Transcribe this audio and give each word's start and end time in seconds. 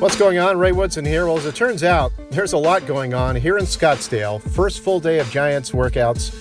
What's 0.00 0.16
going 0.16 0.38
on? 0.38 0.58
Ray 0.58 0.72
Woodson 0.72 1.04
here. 1.04 1.26
Well, 1.26 1.36
as 1.36 1.44
it 1.44 1.54
turns 1.54 1.84
out, 1.84 2.10
there's 2.30 2.54
a 2.54 2.58
lot 2.58 2.86
going 2.86 3.12
on 3.12 3.36
here 3.36 3.58
in 3.58 3.66
Scottsdale. 3.66 4.40
First 4.40 4.80
full 4.80 4.98
day 4.98 5.18
of 5.18 5.30
Giants 5.30 5.72
workouts. 5.72 6.34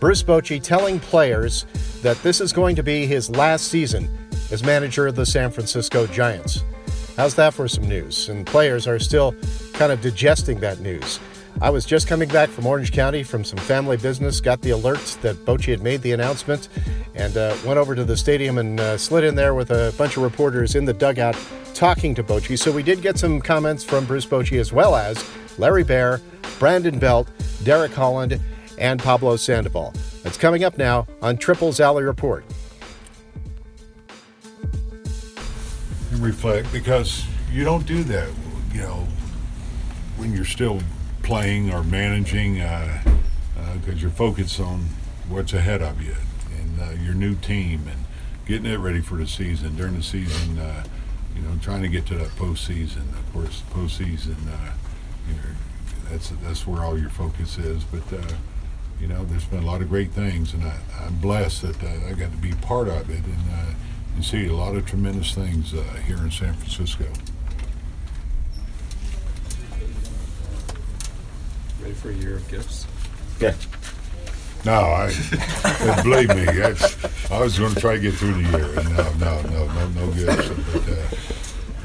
Bruce 0.00 0.22
Bochy 0.22 0.58
telling 0.60 0.98
players 0.98 1.66
that 2.00 2.16
this 2.22 2.40
is 2.40 2.50
going 2.50 2.74
to 2.76 2.82
be 2.82 3.04
his 3.04 3.28
last 3.28 3.68
season 3.68 4.08
as 4.50 4.64
manager 4.64 5.06
of 5.06 5.16
the 5.16 5.26
San 5.26 5.50
Francisco 5.50 6.06
Giants. 6.06 6.64
How's 7.14 7.34
that 7.34 7.52
for 7.52 7.68
some 7.68 7.86
news? 7.86 8.30
And 8.30 8.46
players 8.46 8.86
are 8.86 8.98
still 8.98 9.34
kind 9.74 9.92
of 9.92 10.00
digesting 10.00 10.58
that 10.60 10.80
news. 10.80 11.20
I 11.60 11.70
was 11.70 11.84
just 11.84 12.08
coming 12.08 12.28
back 12.28 12.48
from 12.48 12.66
Orange 12.66 12.92
County 12.92 13.22
from 13.22 13.44
some 13.44 13.58
family 13.58 13.96
business, 13.96 14.40
got 14.40 14.60
the 14.60 14.70
alerts 14.70 15.20
that 15.22 15.36
Bochy 15.44 15.70
had 15.70 15.82
made 15.82 16.02
the 16.02 16.12
announcement, 16.12 16.68
and 17.14 17.36
uh, 17.36 17.56
went 17.64 17.78
over 17.78 17.94
to 17.94 18.04
the 18.04 18.16
stadium 18.16 18.58
and 18.58 18.80
uh, 18.80 18.98
slid 18.98 19.24
in 19.24 19.34
there 19.34 19.54
with 19.54 19.70
a 19.70 19.94
bunch 19.96 20.16
of 20.16 20.22
reporters 20.22 20.74
in 20.74 20.84
the 20.84 20.92
dugout 20.92 21.36
talking 21.72 22.14
to 22.16 22.24
Bochy. 22.24 22.58
So 22.58 22.72
we 22.72 22.82
did 22.82 23.02
get 23.02 23.18
some 23.18 23.40
comments 23.40 23.84
from 23.84 24.04
Bruce 24.04 24.26
Bochy 24.26 24.58
as 24.58 24.72
well 24.72 24.96
as 24.96 25.24
Larry 25.58 25.84
Baer, 25.84 26.20
Brandon 26.58 26.98
Belt, 26.98 27.28
Derek 27.62 27.92
Holland, 27.92 28.40
and 28.78 29.00
Pablo 29.00 29.36
Sandoval. 29.36 29.94
That's 30.22 30.36
coming 30.36 30.64
up 30.64 30.76
now 30.76 31.06
on 31.22 31.36
Triples 31.36 31.80
Alley 31.80 32.02
Report. 32.02 32.44
Reflect 36.12 36.70
because 36.72 37.24
you 37.50 37.64
don't 37.64 37.86
do 37.86 38.02
that, 38.04 38.28
you 38.72 38.80
know, 38.80 39.06
when 40.16 40.32
you're 40.32 40.44
still 40.44 40.80
playing 41.24 41.72
or 41.72 41.82
managing 41.82 42.54
because 42.56 43.88
uh, 43.88 43.90
uh, 43.90 43.94
you're 43.94 44.10
focused 44.10 44.60
on 44.60 44.80
what's 45.28 45.54
ahead 45.54 45.80
of 45.80 46.00
you 46.02 46.14
and 46.58 46.80
uh, 46.80 47.02
your 47.02 47.14
new 47.14 47.34
team 47.34 47.88
and 47.88 48.04
getting 48.46 48.66
it 48.66 48.76
ready 48.76 49.00
for 49.00 49.16
the 49.16 49.26
season. 49.26 49.74
During 49.74 49.96
the 49.96 50.02
season, 50.02 50.58
uh, 50.58 50.84
you 51.34 51.40
know, 51.40 51.48
trying 51.62 51.82
to 51.82 51.88
get 51.88 52.06
to 52.06 52.14
that 52.16 52.28
postseason. 52.36 53.08
Of 53.18 53.32
course, 53.32 53.62
postseason, 53.72 54.36
uh, 54.48 54.72
you 55.26 55.34
know, 55.34 56.10
that's 56.10 56.28
that's 56.42 56.66
where 56.66 56.82
all 56.82 56.98
your 56.98 57.10
focus 57.10 57.56
is. 57.56 57.82
But 57.84 58.12
uh, 58.12 58.34
you 59.00 59.06
know, 59.06 59.24
there's 59.24 59.46
been 59.46 59.62
a 59.62 59.66
lot 59.66 59.80
of 59.80 59.88
great 59.88 60.10
things, 60.10 60.52
and 60.52 60.62
I, 60.62 60.78
am 61.06 61.16
blessed 61.20 61.62
that 61.62 61.82
I 62.06 62.12
got 62.12 62.32
to 62.32 62.36
be 62.36 62.52
part 62.52 62.88
of 62.88 63.08
it 63.08 63.24
and 63.24 63.74
and 64.14 64.24
see 64.24 64.46
a 64.46 64.52
lot 64.52 64.76
of 64.76 64.86
tremendous 64.86 65.34
things 65.34 65.72
here 66.06 66.18
in 66.18 66.30
San 66.30 66.52
Francisco. 66.52 67.06
Ready 71.84 71.93
for 72.04 72.10
a 72.10 72.14
year 72.14 72.36
of 72.36 72.46
gifts? 72.48 72.86
Yeah. 73.40 73.54
No, 74.66 74.72
I 74.74 76.00
believe 76.02 76.28
me. 76.28 76.44
That's, 76.44 77.30
I 77.30 77.40
was 77.40 77.58
going 77.58 77.72
to 77.72 77.80
try 77.80 77.94
to 77.94 77.98
get 77.98 78.12
through 78.12 78.42
the 78.42 78.50
year, 78.50 78.78
and 78.78 78.90
no, 78.94 79.10
no, 79.12 79.42
no, 79.42 79.66
no, 79.72 79.88
no 79.88 80.12
gifts. 80.12 80.48
But 80.72 80.88
uh, 80.88 80.96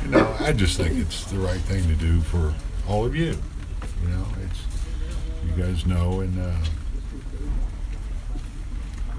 you 0.03 0.11
know, 0.11 0.35
I 0.41 0.51
just 0.51 0.77
think 0.77 0.97
it's 0.97 1.23
the 1.31 1.39
right 1.39 1.61
thing 1.61 1.87
to 1.87 1.95
do 1.95 2.19
for 2.19 2.53
all 2.85 3.05
of 3.05 3.15
you. 3.15 3.37
You 4.01 4.09
know, 4.09 4.25
it's 4.45 4.61
you 5.45 5.63
guys 5.63 5.85
know, 5.85 6.19
and 6.19 6.37
uh, 6.37 6.55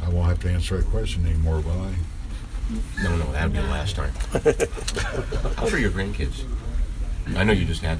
I 0.05 0.09
won't 0.11 0.28
have 0.28 0.41
to 0.41 0.51
answer 0.51 0.77
that 0.78 0.87
question 0.91 1.25
anymore, 1.25 1.61
will 1.61 1.81
I? 1.81 1.95
No, 3.03 3.17
no, 3.17 3.33
that'll 3.33 3.51
be 3.51 3.59
the 3.59 3.65
last 3.65 3.97
time. 3.97 4.12
How 5.56 5.67
are 5.67 5.78
your 5.78 5.91
grandkids? 5.91 6.45
I 7.37 7.45
know 7.45 7.55
you 7.55 7.65
just 7.65 7.81
had. 7.81 7.98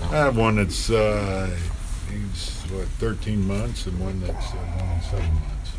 No. 0.00 0.06
I 0.06 0.16
have 0.16 0.36
one 0.36 0.56
that's 0.56 0.90
uh, 0.90 1.56
he's 2.10 2.62
what 2.70 2.86
13 2.98 3.46
months 3.46 3.86
and 3.86 3.98
one 4.00 4.20
that's 4.20 4.52
uh, 4.52 4.56
one 4.56 5.02
seven 5.02 5.34
months. 5.34 5.70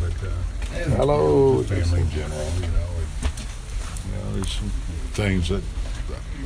But 0.00 0.28
uh, 0.28 0.96
hello, 0.96 1.62
family 1.62 2.00
in 2.00 2.10
general, 2.10 2.50
you 2.56 2.60
know, 2.62 2.88
it, 2.98 3.30
you 4.06 4.16
know, 4.16 4.34
there's 4.34 4.52
some 4.52 4.70
things 5.12 5.48
that 5.48 5.62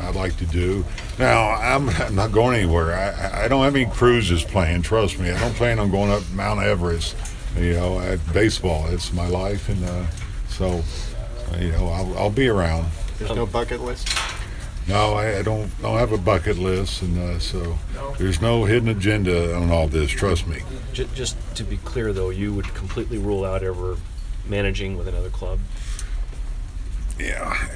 I'd 0.00 0.14
like 0.14 0.36
to 0.38 0.46
do. 0.46 0.84
Now 1.18 1.50
I'm, 1.50 1.88
I'm 1.90 2.14
not 2.14 2.32
going 2.32 2.56
anywhere. 2.56 2.94
I, 2.94 3.44
I 3.44 3.48
don't 3.48 3.64
have 3.64 3.74
any 3.74 3.86
cruises 3.86 4.44
planned. 4.44 4.84
Trust 4.84 5.18
me, 5.18 5.30
I 5.30 5.38
don't 5.38 5.54
plan 5.54 5.78
on 5.78 5.90
going 5.90 6.10
up 6.10 6.22
Mount 6.32 6.60
Everest. 6.60 7.16
You 7.56 7.74
know, 7.74 8.00
at 8.00 8.20
baseball, 8.32 8.86
it's 8.88 9.12
my 9.12 9.26
life, 9.26 9.68
and 9.68 9.84
uh, 9.84 10.06
so 10.48 10.82
you 11.58 11.72
know, 11.72 11.88
I'll, 11.88 12.18
I'll 12.18 12.30
be 12.30 12.48
around. 12.48 12.86
There's 13.18 13.34
no 13.34 13.46
bucket 13.46 13.80
list. 13.80 14.08
No, 14.88 15.12
I, 15.14 15.40
I 15.40 15.42
don't. 15.42 15.70
don't 15.82 15.98
have 15.98 16.12
a 16.12 16.18
bucket 16.18 16.56
list, 16.56 17.02
and 17.02 17.18
uh, 17.18 17.38
so 17.38 17.78
there's 18.16 18.40
no 18.40 18.64
hidden 18.64 18.88
agenda 18.88 19.54
on 19.54 19.70
all 19.70 19.86
this. 19.86 20.10
Trust 20.10 20.46
me. 20.46 20.62
Just, 20.94 21.14
just 21.14 21.56
to 21.56 21.64
be 21.64 21.76
clear, 21.78 22.14
though, 22.14 22.30
you 22.30 22.54
would 22.54 22.72
completely 22.74 23.18
rule 23.18 23.44
out 23.44 23.62
ever 23.62 23.98
managing 24.46 24.96
with 24.96 25.06
another 25.06 25.28
club. 25.28 25.58
Yeah, 27.18 27.68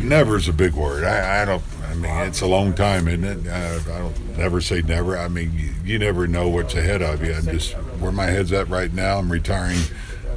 never 0.00 0.36
is 0.36 0.48
a 0.48 0.52
big 0.52 0.72
word. 0.72 1.04
I, 1.04 1.42
I 1.42 1.44
don't. 1.44 1.62
I 1.84 1.94
mean, 1.94 2.16
it's 2.26 2.40
a 2.40 2.46
long 2.46 2.72
time, 2.72 3.06
isn't 3.06 3.46
it? 3.46 3.46
Uh, 3.46 3.92
I 3.92 3.98
don't 3.98 4.38
never 4.38 4.62
say 4.62 4.80
never. 4.80 5.18
I 5.18 5.28
mean, 5.28 5.52
you, 5.54 5.74
you 5.84 5.98
never 5.98 6.26
know 6.26 6.48
what's 6.48 6.74
ahead 6.74 7.02
of 7.02 7.22
you. 7.22 7.34
I'm 7.34 7.44
just 7.44 7.74
where 8.00 8.12
my 8.12 8.26
head's 8.26 8.52
at 8.52 8.68
right 8.68 8.92
now. 8.92 9.18
I'm 9.18 9.30
retiring, 9.30 9.80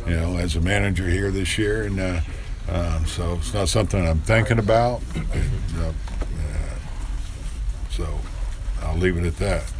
you 0.06 0.18
know, 0.18 0.38
as 0.38 0.58
a 0.58 0.62
manager 0.62 1.08
here 1.08 1.32
this 1.32 1.58
year, 1.58 1.84
and. 1.84 1.98
Uh, 1.98 2.20
um, 2.72 3.06
so 3.08 3.34
it's 3.34 3.54
not 3.54 3.68
something 3.68 4.08
I'm 4.08 4.20
thinking 4.20 4.60
about. 4.60 5.02
Uh, 5.16 5.92
so 8.00 8.20
I'll 8.82 8.98
leave 8.98 9.18
it 9.18 9.26
at 9.26 9.38
that. 9.38 9.72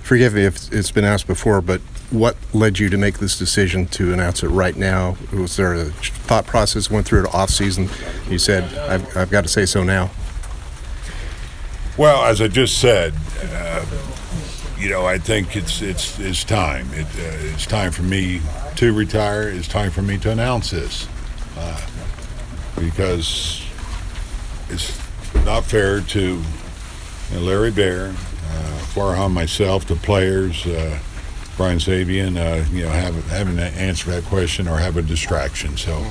Forgive 0.00 0.34
me 0.34 0.44
if 0.44 0.72
it's 0.72 0.90
been 0.90 1.04
asked 1.04 1.26
before, 1.26 1.60
but 1.60 1.80
what 2.10 2.36
led 2.52 2.78
you 2.78 2.88
to 2.88 2.96
make 2.96 3.18
this 3.18 3.38
decision 3.38 3.86
to 3.86 4.12
announce 4.12 4.42
it 4.42 4.48
right 4.48 4.76
now? 4.76 5.16
Was 5.32 5.56
there 5.56 5.74
a 5.74 5.86
thought 5.86 6.46
process 6.46 6.90
went 6.90 7.06
through 7.06 7.24
it 7.24 7.34
off 7.34 7.50
season? 7.50 7.88
You 8.28 8.38
said, 8.38 8.64
I've, 8.78 9.16
I've 9.16 9.30
got 9.30 9.42
to 9.42 9.48
say 9.48 9.66
so 9.66 9.82
now. 9.82 10.10
Well, 11.96 12.24
as 12.24 12.40
I 12.40 12.48
just 12.48 12.78
said, 12.78 13.14
uh, 13.42 13.84
you 14.78 14.90
know, 14.90 15.06
I 15.06 15.18
think 15.18 15.56
it's 15.56 15.80
it's 15.80 16.18
it's 16.18 16.42
time. 16.42 16.88
It, 16.92 17.06
uh, 17.06 17.54
it's 17.54 17.66
time 17.66 17.92
for 17.92 18.02
me 18.02 18.40
to 18.76 18.92
retire. 18.92 19.48
It's 19.48 19.68
time 19.68 19.90
for 19.90 20.02
me 20.02 20.18
to 20.18 20.30
announce 20.30 20.70
this 20.70 21.08
uh, 21.56 21.80
because 22.76 23.64
it's 24.68 24.98
not 25.44 25.64
fair 25.64 26.00
to 26.00 26.42
Larry 27.32 27.70
Baer, 27.70 28.08
uh, 28.08 28.78
Farhan, 28.94 29.32
myself, 29.32 29.86
the 29.86 29.96
players, 29.96 30.66
uh, 30.66 30.98
Brian 31.56 31.78
Sabean, 31.78 32.36
uh, 32.36 32.68
you 32.72 32.84
know, 32.84 32.90
have, 32.90 33.14
having 33.28 33.56
to 33.56 33.62
answer 33.62 34.10
that 34.10 34.24
question 34.24 34.66
or 34.66 34.78
have 34.78 34.96
a 34.96 35.02
distraction. 35.02 35.76
So 35.76 36.04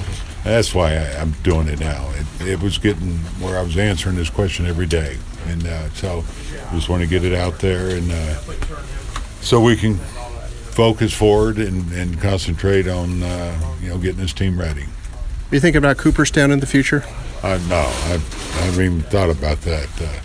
that's 0.43 0.73
why 0.73 0.91
I, 0.91 1.21
am 1.21 1.31
doing 1.43 1.67
it 1.67 1.79
now. 1.79 2.09
It, 2.39 2.47
it, 2.47 2.61
was 2.61 2.77
getting 2.77 3.17
where 3.39 3.57
I 3.57 3.61
was 3.61 3.77
answering 3.77 4.15
this 4.15 4.29
question 4.29 4.65
every 4.65 4.85
day, 4.85 5.17
and 5.47 5.65
uh, 5.67 5.89
so 5.91 6.23
just 6.71 6.89
want 6.89 7.01
to 7.01 7.07
get 7.07 7.23
it 7.23 7.33
out 7.33 7.59
there, 7.59 7.89
and 7.89 8.11
uh, 8.11 8.35
so 9.41 9.61
we 9.61 9.75
can 9.75 9.95
focus 9.95 11.13
forward 11.13 11.57
and, 11.57 11.91
and 11.91 12.19
concentrate 12.19 12.87
on 12.87 13.21
uh, 13.21 13.75
you 13.81 13.89
know 13.89 13.97
getting 13.97 14.21
this 14.21 14.33
team 14.33 14.59
ready. 14.59 14.85
Are 15.53 15.55
you 15.55 15.61
thinking 15.61 15.77
about 15.77 15.97
Cooperstown 15.97 16.49
in 16.49 16.61
the 16.61 16.65
future? 16.65 17.03
Uh, 17.43 17.59
no, 17.69 17.75
I, 17.75 18.13
I 18.13 18.61
haven't 18.65 18.85
even 18.85 19.01
thought 19.03 19.29
about 19.29 19.61
that. 19.61 19.87
Uh, 20.01 20.19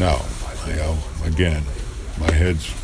no, 0.00 0.20
you 0.66 0.74
know, 0.74 0.98
again, 1.22 1.62
my 2.18 2.32
head's 2.32 2.74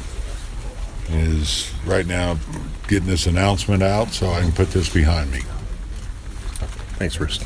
is 1.09 1.75
right 1.85 2.07
now 2.07 2.39
getting 2.87 3.09
this 3.09 3.27
announcement 3.27 3.83
out 3.83 4.11
so 4.11 4.29
I 4.31 4.43
can 4.43 4.53
put 4.53 4.69
this 4.69 4.89
behind 4.89 5.33
me. 5.33 5.41
Thanks, 7.01 7.17
Bruce. 7.17 7.41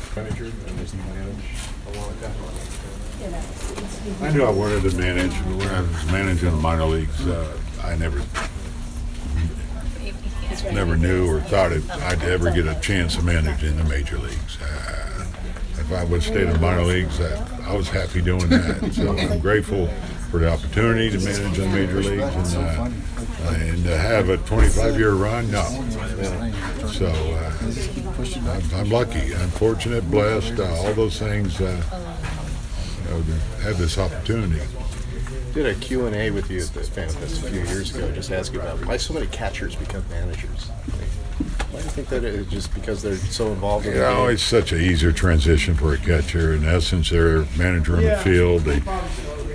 I 4.21 4.31
knew 4.31 4.43
I 4.45 4.51
wanted 4.51 4.91
to 4.91 4.95
manage. 4.95 5.33
When 5.33 5.67
I 5.69 5.81
was 5.81 6.05
managing 6.11 6.51
the 6.51 6.57
minor 6.57 6.85
leagues, 6.85 7.25
uh, 7.25 7.57
I 7.81 7.95
never 7.95 8.21
never 10.71 10.97
knew 10.97 11.29
or 11.29 11.41
thought 11.41 11.71
it, 11.71 11.89
I'd 11.89 12.23
ever 12.23 12.51
get 12.51 12.67
a 12.67 12.79
chance 12.79 13.15
to 13.15 13.21
manage 13.23 13.63
in 13.63 13.77
the 13.77 13.83
major 13.83 14.17
leagues. 14.17 14.57
Uh, 14.61 15.25
if 15.77 15.91
I 15.91 16.03
would 16.03 16.21
stayed 16.21 16.47
in 16.47 16.53
the 16.53 16.59
minor 16.59 16.83
leagues, 16.83 17.19
I, 17.19 17.71
I, 17.71 17.73
was 17.75 17.89
happy 17.89 18.21
doing 18.21 18.47
that. 18.49 18.93
So 18.93 19.17
I'm 19.17 19.39
grateful 19.39 19.87
for 20.29 20.39
the 20.39 20.51
opportunity 20.51 21.09
to 21.09 21.17
manage 21.19 21.57
in 21.57 21.71
the 21.71 21.75
major 21.75 22.01
leagues 22.01 22.53
and, 22.53 22.67
uh, 22.67 22.89
and 23.53 23.83
to 23.85 23.97
have 23.97 24.29
a 24.29 24.37
25-year 24.37 25.13
run. 25.13 25.49
No, 25.51 25.63
so 26.87 27.07
uh, 27.07 27.53
I'm, 28.51 28.79
I'm, 28.81 28.89
lucky, 28.89 29.33
I'm 29.35 29.49
fortunate, 29.49 30.09
blessed, 30.11 30.59
uh, 30.59 30.65
all 30.77 30.93
those 30.93 31.17
things. 31.17 31.59
Uh, 31.59 31.81
you 33.03 33.15
know, 33.15 33.21
to 33.23 33.63
have 33.63 33.77
this 33.77 33.97
opportunity 33.97 34.61
did 35.53 35.65
a 35.65 35.75
Q&A 35.75 36.31
with 36.31 36.49
you 36.49 36.61
at 36.61 36.67
the 36.67 36.81
fan 36.81 37.09
fest 37.09 37.43
a 37.43 37.49
few 37.49 37.61
years 37.61 37.95
ago, 37.95 38.11
just 38.11 38.31
asking 38.31 38.61
about 38.61 38.85
why 38.85 38.97
so 38.97 39.13
many 39.13 39.27
catchers 39.27 39.75
become 39.75 40.03
managers. 40.09 40.69
Why 41.71 41.79
do 41.79 41.85
you 41.85 41.91
think 41.91 42.09
that 42.09 42.23
is 42.23 42.47
just 42.47 42.73
because 42.73 43.01
they're 43.01 43.15
so 43.15 43.51
involved 43.51 43.85
in 43.85 43.93
you 43.93 43.99
know, 43.99 44.27
it's 44.27 44.41
such 44.41 44.71
an 44.71 44.81
easier 44.81 45.11
transition 45.11 45.75
for 45.75 45.93
a 45.93 45.97
catcher. 45.97 46.53
In 46.53 46.65
essence, 46.65 47.09
they're 47.09 47.41
a 47.41 47.47
manager 47.57 47.97
in 47.97 48.05
the 48.05 48.17
field. 48.17 48.61
They 48.63 48.79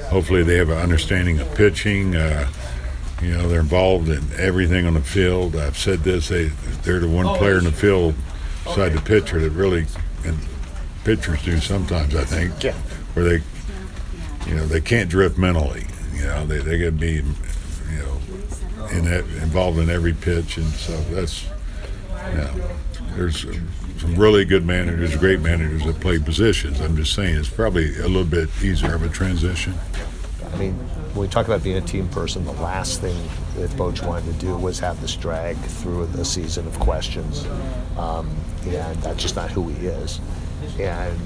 hopefully 0.05 0.43
they 0.43 0.57
have 0.57 0.71
an 0.71 0.79
understanding 0.79 1.41
of 1.41 1.53
pitching. 1.55 2.15
Uh, 2.15 2.49
you 3.21 3.31
know, 3.31 3.49
they're 3.49 3.61
involved 3.61 4.09
in 4.09 4.23
everything 4.39 4.87
on 4.87 4.95
the 4.95 5.01
field. 5.01 5.57
I've 5.57 5.79
said 5.79 6.01
this: 6.01 6.29
they 6.29 6.47
they're 6.83 7.01
the 7.01 7.09
one 7.09 7.27
player 7.37 7.59
in 7.59 7.65
the 7.65 7.73
field 7.73 8.15
beside 8.65 8.91
the 8.91 9.01
pitcher 9.01 9.41
that 9.41 9.51
really 9.51 9.87
and 10.25 10.39
pitchers 11.05 11.43
do 11.43 11.59
sometimes. 11.59 12.15
I 12.15 12.25
think. 12.25 12.63
Yeah. 12.63 12.75
Where 13.15 13.25
they, 13.25 13.45
you 14.47 14.55
know, 14.55 14.67
they 14.67 14.81
can't 14.81 15.09
drift 15.09 15.39
mentally. 15.39 15.87
You 16.15 16.25
know, 16.25 16.47
they 16.47 16.59
they 16.59 16.79
got 16.79 16.87
to 16.87 16.93
be, 16.93 17.13
you 17.15 17.99
know, 17.99 18.89
in 18.93 19.05
that, 19.05 19.25
involved 19.43 19.79
in 19.79 19.91
every 19.91 20.13
pitch, 20.13 20.57
and 20.57 20.67
so 20.67 20.97
that's, 21.15 21.47
yeah. 22.11 22.55
There's 23.17 23.43
some 23.99 24.17
really 24.17 24.45
good 24.45 24.67
managers, 24.67 25.17
great 25.17 25.41
managers 25.41 25.85
that 25.85 26.01
play 26.01 26.19
positions. 26.19 26.81
I'm 26.81 26.97
just 26.97 27.15
saying 27.15 27.37
it's 27.37 27.49
probably 27.49 27.97
a 27.99 28.09
little 28.09 28.25
bit 28.25 28.49
easier 28.61 28.95
of 28.95 29.03
a 29.03 29.09
transition. 29.09 29.75
I 30.53 30.57
mean, 30.57 30.75
when 31.15 31.27
we 31.27 31.31
talk 31.31 31.47
about 31.47 31.63
being 31.63 31.77
a 31.77 31.81
team 31.81 32.09
person, 32.09 32.45
the 32.45 32.53
last 32.53 33.01
thing 33.01 33.17
that 33.57 33.71
Boch 33.71 34.05
wanted 34.05 34.27
to 34.33 34.47
do 34.47 34.57
was 34.57 34.81
have 34.81 35.01
this 35.01 35.15
drag 35.15 35.57
through 35.57 36.03
a 36.03 36.25
season 36.25 36.67
of 36.67 36.77
questions, 36.81 37.47
um, 37.97 38.29
and 38.67 39.01
that's 39.01 39.23
just 39.23 39.37
not 39.37 39.51
who 39.51 39.69
he 39.69 39.87
is. 39.87 40.21
And 40.81 41.17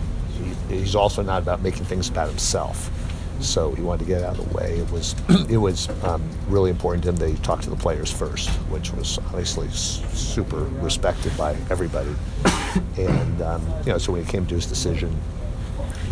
he, 0.68 0.76
he's 0.76 0.94
also 0.94 1.22
not 1.22 1.42
about 1.42 1.62
making 1.62 1.86
things 1.86 2.10
about 2.10 2.28
himself. 2.28 2.90
So 3.40 3.72
he 3.72 3.82
wanted 3.82 4.04
to 4.04 4.08
get 4.08 4.22
out 4.22 4.38
of 4.38 4.48
the 4.48 4.56
way. 4.56 4.78
It 4.78 4.90
was 4.90 5.14
it 5.48 5.58
was 5.58 5.88
um, 6.04 6.22
really 6.48 6.70
important 6.70 7.04
to 7.04 7.10
him 7.10 7.16
that 7.16 7.28
he 7.28 7.36
talked 7.36 7.64
to 7.64 7.70
the 7.70 7.76
players 7.76 8.10
first, 8.10 8.48
which 8.70 8.92
was 8.92 9.18
obviously 9.18 9.68
super 9.68 10.64
respected 10.80 11.36
by 11.36 11.56
everybody. 11.70 12.14
And 12.98 13.40
um, 13.42 13.66
you 13.86 13.92
know, 13.92 13.98
so 13.98 14.12
when 14.12 14.24
he 14.24 14.30
came 14.30 14.44
to 14.46 14.54
his 14.54 14.66
decision, 14.66 15.16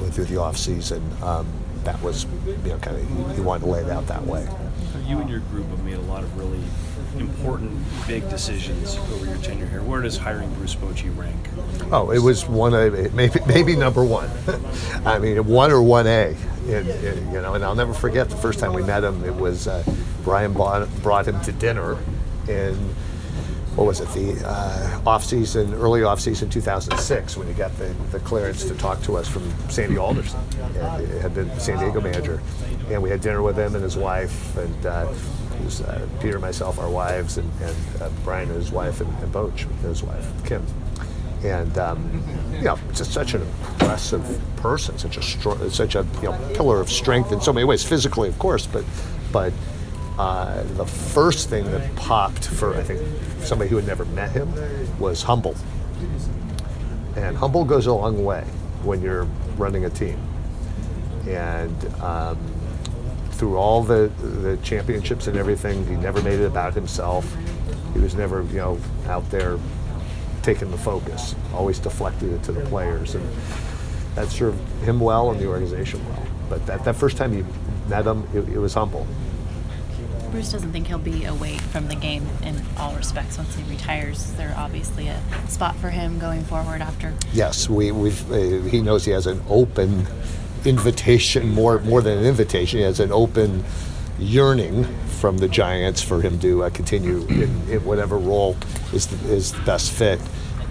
went 0.01 0.15
through 0.15 0.25
the 0.25 0.39
off 0.39 0.57
season. 0.57 1.03
Um, 1.23 1.47
that 1.85 2.01
was, 2.03 2.27
you 2.47 2.71
know, 2.71 2.79
kind 2.79 2.97
of 2.97 3.37
he 3.37 3.41
wanted 3.41 3.65
to 3.65 3.71
lay 3.71 3.81
it 3.81 3.91
out 3.91 4.07
that 4.09 4.25
way. 4.27 4.47
You 5.07 5.19
and 5.19 5.31
your 5.31 5.41
group 5.41 5.69
have 5.69 5.85
made 5.85 5.95
a 5.95 6.01
lot 6.03 6.25
of 6.25 6.37
really 6.37 6.61
important, 7.17 7.73
big 8.07 8.29
decisions 8.29 8.97
over 9.13 9.25
your 9.25 9.39
tenure 9.39 9.67
here. 9.67 9.83
Where 9.83 10.03
does 10.03 10.17
hiring 10.17 10.53
Bruce 10.55 10.75
Bochy 10.75 11.17
rank? 11.17 11.37
Oh, 11.93 12.11
it 12.11 12.19
was 12.19 12.47
one 12.47 12.75
of 12.75 13.15
maybe 13.15 13.41
maybe 13.47 13.77
number 13.77 14.05
one. 14.05 14.29
I 15.07 15.19
mean, 15.19 15.47
one 15.47 15.71
or 15.71 15.81
one 15.81 16.07
A. 16.07 16.37
You 16.67 17.41
know, 17.41 17.55
and 17.55 17.65
I'll 17.65 17.75
never 17.75 17.95
forget 17.95 18.29
the 18.29 18.37
first 18.37 18.59
time 18.59 18.73
we 18.73 18.83
met 18.83 19.05
him. 19.05 19.25
It 19.25 19.35
was 19.35 19.69
uh, 19.69 19.85
Brian 20.25 20.53
brought, 20.53 20.89
brought 21.03 21.27
him 21.27 21.41
to 21.43 21.53
dinner 21.53 21.97
in 22.49 22.75
what 23.77 23.87
was 23.87 24.01
it 24.01 24.09
the 24.09 24.43
uh, 24.49 25.01
off 25.07 25.25
season, 25.25 25.75
early 25.75 26.03
off 26.03 26.19
season 26.19 26.49
2006 26.49 27.37
when 27.37 27.47
he 27.47 27.53
got 27.53 27.77
the, 27.77 27.95
the 28.11 28.19
clearance 28.21 28.65
to 28.65 28.75
talk 28.75 29.01
to 29.03 29.17
us 29.17 29.29
from 29.29 29.49
Sandy 29.69 29.99
Alderson. 29.99 30.41
And 30.77 31.09
had 31.21 31.35
been 31.35 31.49
the 31.49 31.61
San 31.61 31.79
Diego 31.79 32.01
manager, 32.01 32.43
and 32.89 33.03
we 33.03 33.11
had 33.11 33.21
dinner 33.21 33.43
with 33.43 33.59
him 33.59 33.75
and 33.75 33.85
his 33.85 33.97
wife 33.97 34.57
and. 34.57 34.87
Uh, 34.87 35.13
was 35.65 35.81
uh, 35.81 36.07
Peter, 36.21 36.39
myself, 36.39 36.79
our 36.79 36.91
wives, 36.91 37.39
and, 37.39 37.51
and 37.63 38.03
uh, 38.03 38.11
Brian 38.25 38.49
and 38.51 38.59
his 38.59 38.71
wife, 38.71 39.01
and, 39.01 39.09
and 39.23 39.33
Boch, 39.33 39.59
his 39.81 40.03
wife, 40.03 40.27
Kim 40.45 40.65
and 41.45 41.79
um, 41.79 42.23
you 42.53 42.63
know, 42.63 42.79
just 42.95 43.13
such 43.13 43.35
an 43.35 43.43
impressive 43.43 44.41
person, 44.57 44.99
such 44.99 45.17
a 45.17 45.71
such 45.71 45.95
a 45.95 46.07
you 46.17 46.31
know, 46.31 46.51
pillar 46.55 46.81
of 46.81 46.91
strength 46.91 47.33
in 47.33 47.41
so 47.41 47.53
many 47.53 47.65
ways, 47.65 47.85
physically, 47.85 48.29
of 48.29 48.39
course, 48.39 48.67
but 48.67 48.85
but 49.33 49.53
uh, 50.19 50.63
the 50.75 50.87
first 50.87 51.49
thing 51.51 51.65
that 51.71 51.95
popped 51.97 52.47
for 52.47 52.75
I 52.75 52.83
think 52.83 53.01
somebody 53.41 53.71
who 53.71 53.77
had 53.77 53.87
never 53.87 54.05
met 54.07 54.31
him 54.31 54.53
was 54.99 55.23
humble, 55.23 55.55
and 57.17 57.37
humble 57.37 57.65
goes 57.65 57.87
a 57.87 57.93
long 57.93 58.25
way 58.25 58.43
when 58.83 59.03
you're 59.03 59.25
running 59.57 59.85
a 59.85 59.91
team, 59.91 60.19
and. 61.27 61.95
Um, 62.03 62.39
through 63.37 63.59
all 63.59 63.83
the, 63.83 64.11
the 64.41 64.57
championships 64.63 65.27
and 65.27 65.37
everything, 65.37 65.87
he 65.87 65.95
never 65.95 66.23
made 66.23 66.41
it 66.41 66.47
about 66.47 66.73
himself. 66.73 67.37
He 67.93 68.01
was 68.01 68.15
never, 68.15 68.43
you 68.45 68.57
know, 68.57 68.79
out 69.09 69.29
there 69.31 69.59
taking 70.47 70.71
the 70.71 70.79
focus, 70.79 71.35
always 71.53 71.79
deflected 71.81 72.33
it 72.33 72.43
to 72.45 72.53
the 72.53 72.65
players, 72.67 73.17
and 73.17 73.29
that 74.15 74.29
served 74.29 74.59
him 74.85 75.01
well 75.01 75.31
and 75.31 75.41
the 75.41 75.47
organization 75.47 76.03
well. 76.09 76.23
But 76.49 76.65
that, 76.67 76.85
that 76.85 76.95
first 76.95 77.17
time 77.17 77.35
you 77.35 77.45
met 77.89 78.07
him, 78.07 78.27
it, 78.33 78.49
it 78.49 78.59
was 78.59 78.73
humble. 78.73 79.07
Bruce 80.31 80.53
doesn't 80.53 80.71
think 80.71 80.87
he'll 80.87 80.99
be 80.99 81.25
away 81.25 81.59
from 81.59 81.89
the 81.89 81.97
game 81.97 82.27
in 82.43 82.63
all 82.79 82.95
respects 82.95 83.39
once 83.39 83.55
he 83.57 83.65
retires. 83.65 84.19
Is 84.19 84.35
there 84.35 84.55
obviously 84.57 85.09
a 85.09 85.21
spot 85.49 85.75
for 85.77 85.91
him 85.91 86.19
going 86.21 86.45
forward 86.45 86.81
after? 86.81 87.13
Yes, 87.33 87.69
we, 87.69 87.91
we've, 87.91 88.31
uh, 88.31 88.69
he 88.69 88.81
knows 88.81 89.05
he 89.05 89.11
has 89.13 89.27
an 89.27 89.43
open 89.49 90.07
invitation, 90.65 91.51
more, 91.51 91.81
more 91.81 92.03
than 92.03 92.19
an 92.19 92.25
invitation, 92.25 92.79
he 92.79 92.85
has 92.85 93.01
an 93.01 93.11
open 93.11 93.65
yearning 94.19 94.85
from 95.07 95.39
the 95.39 95.49
Giants 95.49 96.03
for 96.03 96.21
him 96.21 96.39
to 96.41 96.65
uh, 96.65 96.71
continue 96.71 97.27
in, 97.27 97.69
in 97.69 97.85
whatever 97.85 98.17
role 98.17 98.57
is 98.93 99.07
the, 99.09 99.33
is 99.33 99.53
the 99.53 99.63
best 99.63 99.91
fit. 99.91 100.21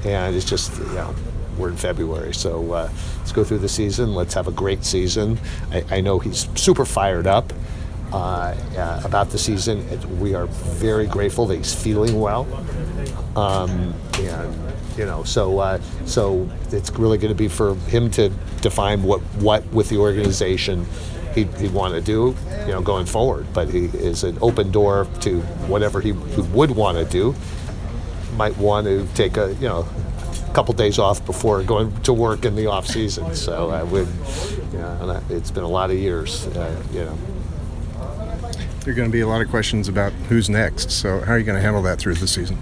And 0.05 0.35
it's 0.35 0.45
just, 0.45 0.77
you 0.77 0.85
know, 0.93 1.15
we're 1.57 1.69
in 1.69 1.77
February, 1.77 2.33
so 2.33 2.73
uh, 2.73 2.89
let's 3.17 3.31
go 3.31 3.43
through 3.43 3.59
the 3.59 3.69
season. 3.69 4.13
Let's 4.13 4.33
have 4.33 4.47
a 4.47 4.51
great 4.51 4.83
season. 4.83 5.39
I, 5.71 5.83
I 5.89 6.01
know 6.01 6.19
he's 6.19 6.47
super 6.59 6.85
fired 6.85 7.27
up 7.27 7.53
uh, 8.11 8.55
uh, 8.77 9.01
about 9.03 9.29
the 9.29 9.37
season. 9.37 10.19
We 10.19 10.35
are 10.35 10.47
very 10.47 11.07
grateful 11.07 11.45
that 11.47 11.55
he's 11.55 11.73
feeling 11.73 12.19
well. 12.19 12.45
Um, 13.35 13.93
and 14.19 14.55
you 14.97 15.05
know, 15.05 15.23
so 15.23 15.59
uh, 15.59 15.79
so 16.05 16.49
it's 16.71 16.91
really 16.91 17.17
going 17.17 17.33
to 17.33 17.37
be 17.37 17.47
for 17.47 17.75
him 17.75 18.09
to 18.11 18.29
define 18.61 19.03
what 19.03 19.21
what 19.39 19.65
with 19.73 19.89
the 19.89 19.97
organization 19.97 20.85
he'd, 21.33 21.53
he'd 21.55 21.73
want 21.73 21.93
to 21.93 22.01
do, 22.01 22.35
you 22.61 22.71
know, 22.71 22.81
going 22.81 23.05
forward. 23.05 23.45
But 23.53 23.69
he 23.69 23.85
is 23.85 24.23
an 24.23 24.37
open 24.41 24.71
door 24.71 25.07
to 25.21 25.41
whatever 25.67 25.99
he, 25.99 26.13
he 26.13 26.41
would 26.41 26.71
want 26.71 26.97
to 26.97 27.05
do. 27.05 27.35
Might 28.35 28.57
want 28.57 28.87
to 28.87 29.07
take 29.15 29.37
a 29.37 29.53
you 29.55 29.67
know 29.67 29.87
a 30.47 30.53
couple 30.53 30.73
days 30.73 30.99
off 30.99 31.25
before 31.25 31.63
going 31.63 31.95
to 32.01 32.13
work 32.13 32.45
in 32.45 32.55
the 32.55 32.67
off 32.67 32.87
season. 32.87 33.35
So 33.35 33.69
I 33.69 33.83
would, 33.83 34.07
you 34.71 34.79
know, 34.79 35.21
it's 35.29 35.51
been 35.51 35.63
a 35.63 35.69
lot 35.69 35.91
of 35.91 35.97
years, 35.97 36.47
uh, 36.47 36.83
you 36.91 37.05
know. 37.05 37.17
There 38.81 38.93
are 38.93 38.95
going 38.95 39.09
to 39.09 39.11
be 39.11 39.21
a 39.21 39.27
lot 39.27 39.41
of 39.41 39.49
questions 39.49 39.87
about 39.87 40.11
who's 40.29 40.47
next. 40.47 40.91
So, 40.91 41.19
how 41.21 41.33
are 41.33 41.39
you 41.39 41.43
going 41.43 41.55
to 41.55 41.61
handle 41.61 41.81
that 41.83 41.97
through 41.97 42.15
the 42.15 42.27
season? 42.27 42.59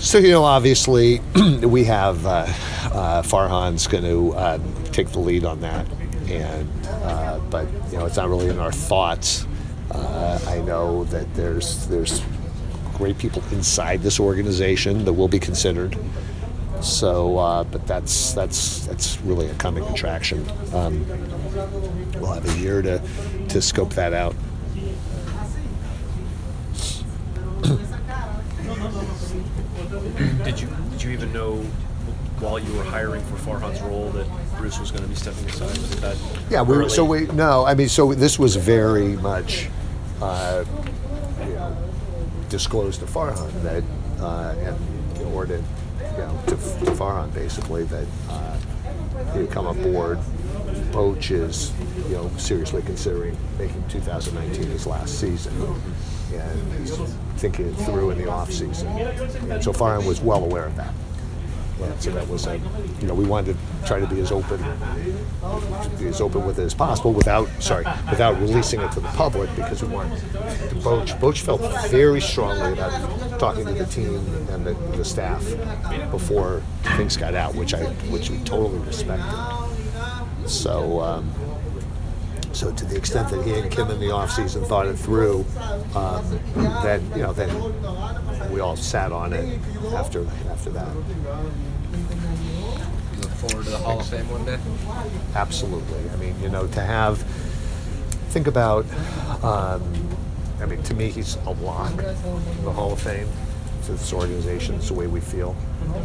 So 0.00 0.18
you 0.18 0.30
know, 0.30 0.44
obviously, 0.44 1.20
we 1.62 1.84
have 1.84 2.24
uh, 2.24 2.46
uh, 2.92 3.22
Farhan's 3.22 3.86
going 3.88 4.04
to 4.04 4.32
uh, 4.34 4.58
take 4.92 5.08
the 5.08 5.18
lead 5.18 5.44
on 5.44 5.60
that, 5.62 5.86
and 6.28 6.70
uh, 6.86 7.40
but 7.50 7.66
you 7.90 7.98
know, 7.98 8.06
it's 8.06 8.16
not 8.16 8.28
really 8.28 8.48
in 8.48 8.60
our 8.60 8.70
thoughts. 8.70 9.44
Uh, 9.90 10.38
I 10.46 10.60
know 10.60 11.04
that 11.04 11.34
there's 11.34 11.86
there's 11.88 12.22
great 12.98 13.16
people 13.16 13.42
inside 13.52 14.02
this 14.02 14.20
organization 14.20 15.04
that 15.04 15.12
will 15.12 15.28
be 15.28 15.38
considered. 15.38 15.96
So, 16.80 17.38
uh, 17.38 17.64
but 17.64 17.86
that's 17.86 18.32
that's 18.32 18.86
that's 18.86 19.20
really 19.22 19.48
a 19.48 19.54
coming 19.54 19.84
attraction. 19.84 20.44
Um, 20.72 21.06
we'll 22.20 22.32
have 22.32 22.48
a 22.48 22.58
year 22.58 22.82
to 22.82 23.00
to 23.48 23.62
scope 23.62 23.94
that 23.94 24.12
out. 24.12 24.34
Did 30.44 30.60
you 30.60 30.68
did 30.92 31.02
you 31.02 31.10
even 31.10 31.32
know 31.32 31.56
while 32.40 32.58
you 32.58 32.72
were 32.74 32.84
hiring 32.84 33.24
for 33.24 33.36
Farhan's 33.36 33.80
role 33.82 34.10
that 34.10 34.26
Bruce 34.56 34.78
was 34.78 34.90
going 34.90 35.02
to 35.02 35.08
be 35.08 35.16
stepping 35.16 35.48
aside? 35.48 35.76
Was 35.76 36.00
that 36.00 36.16
Yeah, 36.50 36.62
we, 36.62 36.76
were, 36.76 36.88
so 36.88 37.04
we 37.04 37.26
no. 37.26 37.64
I 37.66 37.74
mean, 37.74 37.88
so 37.88 38.14
this 38.14 38.38
was 38.38 38.56
very 38.56 39.16
much, 39.16 39.68
uh, 40.22 40.64
disclosed 42.58 42.98
to 42.98 43.06
Farhan 43.06 43.62
that, 43.62 43.84
uh, 44.20 44.52
and 44.58 45.26
or 45.32 45.46
to, 45.46 45.54
you 45.54 46.18
know, 46.18 46.42
to, 46.46 46.56
to 46.56 46.90
Farhan 46.98 47.32
basically 47.32 47.84
that 47.84 48.06
uh, 48.28 48.56
he 49.32 49.42
would 49.42 49.50
come 49.52 49.68
aboard. 49.68 50.18
Boch 50.90 51.30
is, 51.30 51.72
you 52.08 52.16
know, 52.16 52.28
seriously 52.36 52.82
considering 52.82 53.36
making 53.58 53.86
2019 53.88 54.64
his 54.64 54.88
last 54.88 55.20
season, 55.20 55.52
and 56.32 56.72
he's 56.80 56.96
thinking 57.36 57.68
it 57.68 57.74
through 57.84 58.10
in 58.10 58.18
the 58.18 58.28
off 58.28 58.50
season. 58.50 58.88
And 58.88 59.62
so 59.62 59.72
Farhan 59.72 60.04
was 60.04 60.20
well 60.20 60.42
aware 60.42 60.64
of 60.64 60.74
that. 60.74 60.92
So 62.00 62.10
that 62.10 62.28
was 62.28 62.46
a, 62.46 62.56
you 63.00 63.06
know, 63.06 63.14
we 63.14 63.24
wanted 63.24 63.56
to 63.56 63.86
try 63.86 64.00
to 64.00 64.06
be 64.06 64.20
as 64.20 64.30
open, 64.32 64.60
be 65.98 66.06
as 66.06 66.20
open 66.20 66.46
with 66.46 66.58
it 66.58 66.62
as 66.62 66.74
possible 66.74 67.12
without, 67.12 67.48
sorry, 67.60 67.84
without 68.08 68.38
releasing 68.40 68.80
it 68.80 68.92
to 68.92 69.00
the 69.00 69.08
public 69.08 69.54
because 69.56 69.82
we 69.82 69.88
wanted 69.88 70.18
Boch. 70.82 71.18
Boch 71.20 71.38
felt 71.38 71.60
very 71.88 72.20
strongly 72.20 72.72
about 72.72 73.38
talking 73.40 73.66
to 73.66 73.72
the 73.72 73.86
team 73.86 74.14
and 74.50 74.64
the, 74.64 74.74
the 74.96 75.04
staff 75.04 75.44
before 76.10 76.62
things 76.96 77.16
got 77.16 77.34
out, 77.34 77.54
which 77.54 77.74
I, 77.74 77.84
which 78.10 78.30
we 78.30 78.38
totally 78.38 78.78
respected. 78.80 79.68
So, 80.46 81.00
um, 81.00 81.32
so 82.52 82.72
to 82.72 82.84
the 82.86 82.96
extent 82.96 83.28
that 83.30 83.44
he 83.44 83.54
and 83.54 83.70
Kim 83.70 83.90
in 83.90 84.00
the 84.00 84.10
off 84.10 84.30
season 84.32 84.64
thought 84.64 84.86
it 84.86 84.96
through, 84.96 85.44
um, 85.94 86.40
then 86.82 87.08
you 87.14 87.22
know, 87.22 87.32
then 87.32 87.50
we 88.50 88.60
all 88.60 88.76
sat 88.76 89.12
on 89.12 89.32
it 89.32 89.60
after 89.92 90.26
after 90.50 90.70
that. 90.70 90.88
Look 93.20 93.30
forward 93.32 93.64
to 93.64 93.70
the 93.70 93.78
Hall 93.78 94.00
of 94.00 94.06
Fame 94.08 94.28
one 94.30 94.44
day? 94.44 94.58
Absolutely. 95.34 96.10
I 96.10 96.16
mean, 96.16 96.40
you 96.42 96.48
know, 96.48 96.66
to 96.68 96.80
have 96.80 97.18
think 98.30 98.46
about. 98.46 98.84
Um, 99.42 99.82
I 100.60 100.66
mean, 100.66 100.82
to 100.84 100.94
me, 100.94 101.10
he's 101.10 101.36
a 101.46 101.50
lock 101.50 101.92
in 101.92 102.64
the 102.64 102.72
Hall 102.72 102.92
of 102.92 103.00
Fame. 103.00 103.28
to 103.84 103.92
this 103.92 104.12
organization. 104.12 104.74
It's 104.74 104.88
the 104.88 104.94
way 104.94 105.06
we 105.06 105.20
feel, 105.20 105.56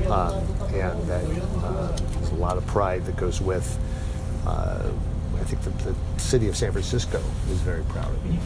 um, 0.09 0.35
and 0.73 1.01
that 1.07 1.25
uh, 1.63 1.91
there's 1.91 2.29
a 2.31 2.35
lot 2.35 2.57
of 2.57 2.65
pride 2.67 3.05
that 3.05 3.17
goes 3.17 3.41
with. 3.41 3.77
Uh, 4.45 4.89
I 5.35 5.43
think 5.43 5.61
that 5.63 5.77
the 5.79 5.95
city 6.17 6.47
of 6.47 6.55
San 6.55 6.71
Francisco 6.71 7.21
is 7.49 7.59
very 7.61 7.83
proud 7.85 8.09
of 8.09 8.25
me, 8.25 8.39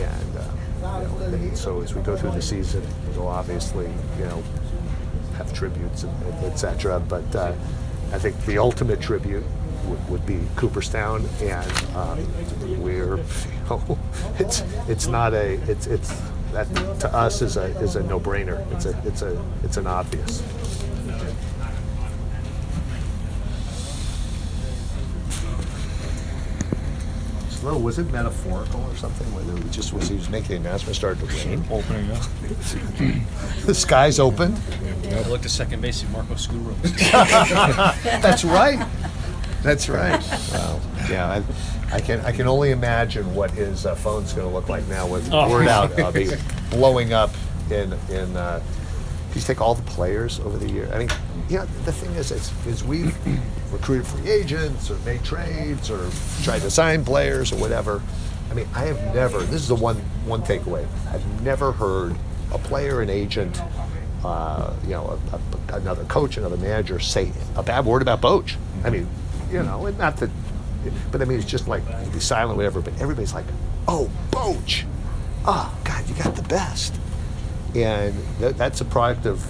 and, 0.00 0.36
uh, 0.36 0.98
you 1.00 1.08
know, 1.08 1.36
and 1.36 1.56
so 1.56 1.80
as 1.80 1.94
we 1.94 2.02
go 2.02 2.16
through 2.16 2.32
the 2.32 2.42
season, 2.42 2.82
we'll 3.16 3.28
obviously, 3.28 3.86
you 4.18 4.24
know, 4.24 4.42
have 5.38 5.52
tributes, 5.54 6.02
and, 6.02 6.12
et 6.44 6.56
cetera. 6.56 7.00
But 7.00 7.34
uh, 7.34 7.54
I 8.12 8.18
think 8.18 8.44
the 8.44 8.58
ultimate 8.58 9.00
tribute 9.00 9.44
would, 9.86 10.08
would 10.10 10.26
be 10.26 10.40
Cooperstown, 10.56 11.26
and 11.40 11.72
um, 11.96 12.82
we're, 12.82 13.16
you 13.16 13.24
know, 13.70 13.98
it's 14.38 14.62
it's 14.88 15.06
not 15.06 15.32
a 15.32 15.54
it's 15.70 15.86
it's 15.86 16.20
that 16.52 16.66
to 17.00 17.14
us 17.14 17.42
is 17.42 17.56
a 17.56 17.64
is 17.80 17.96
a 17.96 18.02
no 18.02 18.20
brainer. 18.20 18.60
It's 18.72 18.84
a 18.86 19.00
it's 19.06 19.22
a 19.22 19.44
it's 19.62 19.76
an 19.76 19.86
obvious. 19.86 20.42
Was 27.76 27.98
it 27.98 28.10
metaphorical 28.10 28.80
or 28.82 28.96
something? 28.96 29.26
Whether 29.34 29.56
it 29.58 29.70
just 29.70 29.92
was 29.92 30.08
he 30.08 30.14
was 30.16 30.28
making 30.30 30.48
the 30.50 30.56
announcement, 30.68 30.96
started 30.96 31.20
to 31.20 31.26
rain. 31.48 31.64
Opening 31.70 32.10
up. 32.12 32.22
The 33.66 33.74
skies 33.74 34.18
opened. 34.18 34.58
I 35.12 35.28
looked 35.28 35.44
at 35.44 35.50
second 35.50 35.82
base 35.82 36.02
at 36.02 36.10
Marco 36.10 36.34
Scutaro. 36.34 36.74
That's 38.22 38.44
right. 38.44 38.86
That's 39.62 39.88
right. 39.88 40.22
Wow. 40.52 40.80
Yeah, 41.10 41.42
I, 41.90 41.96
I 41.96 42.00
can 42.00 42.20
I 42.20 42.32
can 42.32 42.46
only 42.46 42.70
imagine 42.70 43.34
what 43.34 43.50
his 43.50 43.84
uh, 43.84 43.94
phone's 43.94 44.32
going 44.32 44.48
to 44.48 44.54
look 44.54 44.68
like 44.70 44.86
now 44.88 45.06
with 45.06 45.28
Oh. 45.32 45.50
word 45.50 45.68
out 45.68 45.98
uh, 46.00 46.10
be 46.12 46.30
blowing 46.70 47.12
up 47.12 47.30
in 47.70 47.92
in. 48.10 48.36
Uh, 48.36 48.62
you 49.34 49.40
take 49.40 49.60
all 49.60 49.74
the 49.74 49.82
players 49.82 50.40
over 50.40 50.56
the 50.56 50.70
year. 50.70 50.90
I 50.92 50.98
mean, 50.98 51.08
yeah. 51.48 51.66
The 51.84 51.92
thing 51.92 52.12
is, 52.14 52.30
is, 52.30 52.52
is 52.66 52.84
we've 52.84 53.16
recruited 53.72 54.06
free 54.06 54.30
agents 54.30 54.90
or 54.90 54.98
made 55.00 55.22
trades 55.24 55.90
or 55.90 56.10
tried 56.42 56.60
to 56.60 56.70
sign 56.70 57.04
players 57.04 57.52
or 57.52 57.56
whatever. 57.56 58.02
I 58.50 58.54
mean, 58.54 58.66
I 58.74 58.84
have 58.84 59.14
never. 59.14 59.40
This 59.40 59.60
is 59.60 59.68
the 59.68 59.74
one 59.74 59.96
one 60.24 60.42
takeaway. 60.42 60.86
I've 61.10 61.42
never 61.42 61.72
heard 61.72 62.16
a 62.52 62.58
player, 62.58 63.02
an 63.02 63.10
agent, 63.10 63.60
uh, 64.24 64.72
you 64.84 64.90
know, 64.90 65.18
a, 65.32 65.72
a, 65.72 65.76
another 65.76 66.04
coach, 66.04 66.36
another 66.36 66.56
manager 66.56 66.98
say 66.98 67.32
a 67.56 67.62
bad 67.62 67.84
word 67.84 68.02
about 68.02 68.20
Boch. 68.20 68.54
I 68.84 68.90
mean, 68.90 69.06
you 69.50 69.62
know, 69.62 69.86
and 69.86 69.98
not 69.98 70.16
that, 70.18 70.30
but 71.12 71.20
I 71.20 71.24
mean, 71.24 71.38
it's 71.38 71.46
just 71.48 71.68
like 71.68 71.82
be 72.12 72.20
silent, 72.20 72.56
whatever. 72.56 72.80
But 72.80 72.94
everybody's 73.00 73.34
like, 73.34 73.46
"Oh, 73.86 74.10
Boch! 74.30 74.84
Oh, 75.44 75.78
God, 75.84 76.08
you 76.08 76.14
got 76.14 76.34
the 76.34 76.42
best." 76.42 76.94
And 77.84 78.14
th- 78.38 78.56
that's 78.56 78.80
a 78.80 78.84
product 78.84 79.26
of 79.26 79.42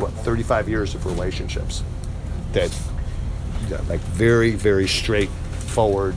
what 0.00 0.10
35 0.12 0.68
years 0.68 0.94
of 0.94 1.06
relationships 1.06 1.82
that 2.52 2.70
yeah, 3.68 3.80
like 3.88 4.00
very 4.00 4.50
very 4.52 4.88
straightforward 4.88 6.14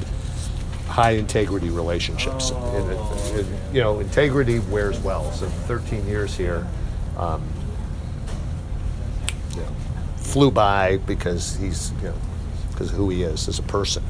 high 0.88 1.12
integrity 1.12 1.70
relationships. 1.70 2.52
And, 2.52 2.92
it- 2.92 3.00
and, 3.46 3.76
you 3.76 3.82
know 3.82 4.00
integrity 4.00 4.60
wears 4.60 5.00
well. 5.00 5.32
So 5.32 5.48
13 5.48 6.08
years 6.08 6.36
here 6.36 6.66
um, 7.18 7.42
you 9.52 9.58
know, 9.62 9.68
flew 10.18 10.52
by 10.52 10.98
because 10.98 11.56
he's 11.58 11.92
you 12.02 12.10
know 12.10 12.16
because 12.72 12.92
who 12.92 13.10
he 13.10 13.24
is 13.24 13.48
as 13.48 13.60
a 13.60 13.64
person. 13.64 14.04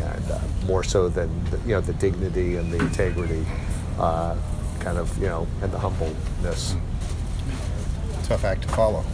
And 0.00 0.30
uh, 0.30 0.38
more 0.66 0.84
so 0.84 1.08
than 1.08 1.28
the, 1.50 1.58
you 1.60 1.68
know 1.74 1.80
the 1.80 1.94
dignity 1.94 2.56
and 2.56 2.70
the 2.72 2.78
integrity 2.78 3.44
uh, 3.98 4.36
kind 4.84 4.98
of 4.98 5.16
you 5.18 5.26
know 5.26 5.46
and 5.62 5.72
the 5.72 5.78
humbleness 5.78 6.76
Tough 8.24 8.44
act 8.44 8.62
to 8.62 8.68
follow. 8.68 9.04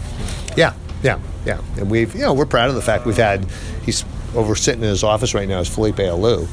yeah, 0.56 0.72
yeah, 1.02 1.18
yeah. 1.44 1.60
And 1.78 1.90
we've, 1.90 2.14
you 2.14 2.20
know, 2.20 2.32
we're 2.32 2.46
proud 2.46 2.68
of 2.68 2.76
the 2.76 2.82
fact 2.82 3.06
we've 3.06 3.16
had, 3.16 3.44
he's 3.84 4.04
over 4.36 4.54
sitting 4.54 4.84
in 4.84 4.88
his 4.88 5.02
office 5.02 5.34
right 5.34 5.48
now 5.48 5.58
is 5.58 5.68
Felipe 5.68 5.96
Alou. 5.96 6.46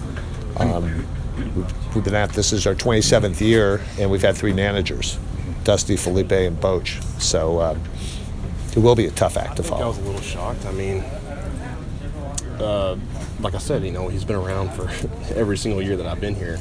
Um, 0.59 1.05
we've, 1.55 1.95
we've 1.95 2.03
been 2.03 2.15
at 2.15 2.31
this 2.31 2.53
is 2.53 2.65
our 2.65 2.73
27th 2.73 3.41
year, 3.41 3.79
and 3.99 4.09
we've 4.09 4.23
had 4.23 4.35
three 4.35 4.53
managers, 4.53 5.19
Dusty, 5.65 5.97
Felipe, 5.97 6.31
and 6.31 6.59
Boch. 6.59 6.99
So 7.21 7.61
um, 7.61 7.79
it 8.71 8.79
will 8.79 8.95
be 8.95 9.05
a 9.05 9.11
tough 9.11 9.37
act 9.37 9.57
to 9.57 9.63
I 9.63 9.65
think 9.67 9.81
I 9.81 9.87
was 9.87 9.99
a 9.99 10.01
little 10.01 10.21
shocked. 10.21 10.65
I 10.65 10.71
mean, 10.71 11.01
uh, 12.59 12.97
like 13.39 13.53
I 13.53 13.59
said, 13.59 13.83
you 13.83 13.91
know, 13.91 14.07
he's 14.07 14.25
been 14.25 14.35
around 14.35 14.71
for 14.71 14.89
every 15.35 15.59
single 15.59 15.83
year 15.83 15.95
that 15.95 16.07
I've 16.07 16.21
been 16.21 16.33
here. 16.33 16.57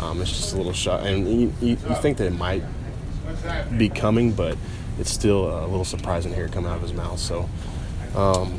Um, 0.00 0.20
it's 0.20 0.30
just 0.30 0.54
a 0.54 0.56
little 0.56 0.72
shock, 0.72 1.00
and 1.04 1.26
you, 1.28 1.52
you, 1.60 1.70
you 1.70 1.94
think 1.96 2.18
that 2.18 2.26
it 2.26 2.34
might 2.34 2.62
be 3.76 3.88
coming, 3.88 4.32
but 4.32 4.56
it's 4.98 5.10
still 5.10 5.46
a 5.46 5.66
little 5.66 5.84
surprising 5.84 6.32
to 6.32 6.36
hear 6.36 6.46
it 6.46 6.52
come 6.52 6.66
out 6.66 6.76
of 6.76 6.82
his 6.82 6.92
mouth. 6.92 7.18
So, 7.18 7.48
um, 8.14 8.58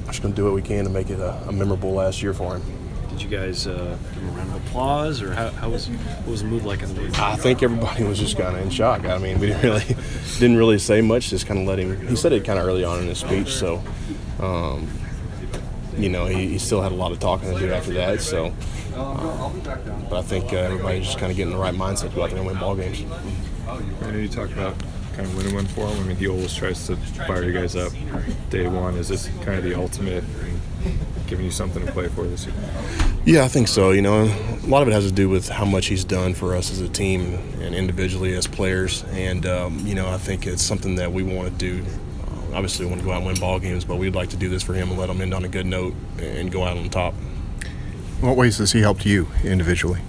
I'm 0.00 0.06
just 0.06 0.22
gonna 0.22 0.34
do 0.34 0.44
what 0.44 0.54
we 0.54 0.62
can 0.62 0.84
to 0.84 0.90
make 0.90 1.10
it 1.10 1.20
a, 1.20 1.32
a 1.48 1.52
memorable 1.52 1.92
last 1.92 2.22
year 2.22 2.34
for 2.34 2.56
him. 2.56 2.62
Did 3.10 3.22
you 3.22 3.28
guys 3.28 3.66
uh, 3.66 3.96
give 4.12 4.22
him 4.22 4.28
a 4.30 4.32
round 4.32 4.50
of 4.54 4.66
applause, 4.66 5.22
or 5.22 5.32
how, 5.34 5.50
how 5.50 5.70
was 5.70 5.88
what 5.88 6.28
was 6.28 6.42
the 6.42 6.48
mood 6.48 6.64
like 6.64 6.82
in 6.82 6.92
the? 6.94 7.10
I 7.22 7.36
think 7.36 7.62
everybody 7.62 8.02
was 8.02 8.18
just 8.18 8.36
kind 8.36 8.56
of 8.56 8.62
in 8.62 8.70
shock. 8.70 9.04
I 9.04 9.18
mean, 9.18 9.38
we 9.38 9.48
didn't 9.48 9.62
really 9.62 9.96
didn't 10.38 10.56
really 10.56 10.78
say 10.78 11.00
much. 11.00 11.30
Just 11.30 11.46
kind 11.46 11.60
of 11.60 11.66
let 11.66 11.78
him. 11.78 12.06
He 12.08 12.16
said 12.16 12.32
it 12.32 12.44
kind 12.44 12.58
of 12.58 12.66
early 12.66 12.82
on 12.82 13.00
in 13.00 13.06
his 13.06 13.18
speech, 13.18 13.52
so 13.52 13.82
um, 14.40 14.88
you 15.96 16.08
know 16.08 16.26
he, 16.26 16.48
he 16.48 16.58
still 16.58 16.82
had 16.82 16.92
a 16.92 16.94
lot 16.94 17.12
of 17.12 17.20
talking 17.20 17.52
to 17.52 17.58
do 17.58 17.72
after 17.72 17.92
that. 17.94 18.20
So, 18.20 18.46
um, 18.96 19.60
but 20.08 20.18
I 20.18 20.22
think 20.22 20.52
uh, 20.52 20.56
everybody's 20.56 21.06
just 21.06 21.18
kind 21.18 21.30
of 21.30 21.36
getting 21.36 21.52
the 21.52 21.58
right 21.58 21.74
mindset 21.74 22.10
to 22.10 22.16
go 22.16 22.24
out 22.24 22.30
there 22.30 22.38
and 22.38 22.46
win 22.46 22.58
ball 22.58 22.76
games. 22.76 23.04
I 23.66 24.10
know 24.10 24.18
you 24.18 24.28
talked 24.28 24.52
about 24.52 24.74
kind 25.14 25.26
of 25.26 25.36
winning 25.36 25.54
one 25.54 25.66
for 25.66 25.86
him. 25.86 26.02
I 26.02 26.06
mean, 26.08 26.16
he 26.16 26.28
always 26.28 26.54
tries 26.54 26.86
to 26.88 26.96
fire 27.26 27.44
you 27.44 27.52
guys 27.52 27.76
up 27.76 27.92
day 28.50 28.66
one. 28.66 28.96
Is 28.96 29.08
this 29.08 29.28
kind 29.42 29.58
of 29.58 29.64
the 29.64 29.74
ultimate 29.74 30.24
in 30.84 31.00
giving 31.26 31.44
you 31.44 31.50
something 31.50 31.84
to 31.84 31.92
play 31.92 32.08
for 32.08 32.24
this 32.24 32.46
year? 32.46 32.54
Yeah, 33.24 33.44
I 33.44 33.48
think 33.48 33.68
so. 33.68 33.92
You 33.92 34.02
know, 34.02 34.24
a 34.24 34.66
lot 34.66 34.82
of 34.82 34.88
it 34.88 34.92
has 34.92 35.06
to 35.06 35.12
do 35.12 35.28
with 35.28 35.48
how 35.48 35.64
much 35.64 35.86
he's 35.86 36.04
done 36.04 36.34
for 36.34 36.54
us 36.54 36.70
as 36.70 36.80
a 36.80 36.88
team 36.88 37.34
and 37.60 37.74
individually 37.74 38.34
as 38.34 38.46
players. 38.46 39.04
And 39.12 39.46
um, 39.46 39.86
you 39.86 39.94
know, 39.94 40.08
I 40.08 40.18
think 40.18 40.46
it's 40.46 40.62
something 40.62 40.96
that 40.96 41.12
we 41.12 41.22
want 41.22 41.48
to 41.48 41.54
do. 41.54 41.84
Obviously, 42.54 42.86
we 42.86 42.90
want 42.90 43.00
to 43.02 43.06
go 43.06 43.12
out 43.12 43.18
and 43.18 43.26
win 43.26 43.36
ball 43.36 43.58
games, 43.58 43.84
but 43.84 43.96
we'd 43.96 44.14
like 44.14 44.30
to 44.30 44.36
do 44.36 44.48
this 44.48 44.62
for 44.62 44.74
him 44.74 44.90
and 44.90 44.98
let 44.98 45.10
him 45.10 45.20
end 45.20 45.34
on 45.34 45.44
a 45.44 45.48
good 45.48 45.66
note 45.66 45.94
and 46.18 46.52
go 46.52 46.62
out 46.62 46.76
on 46.76 46.88
top. 46.88 47.14
What 48.20 48.36
ways 48.36 48.58
has 48.58 48.72
he 48.72 48.80
helped 48.80 49.04
you 49.04 49.28
individually? 49.42 50.00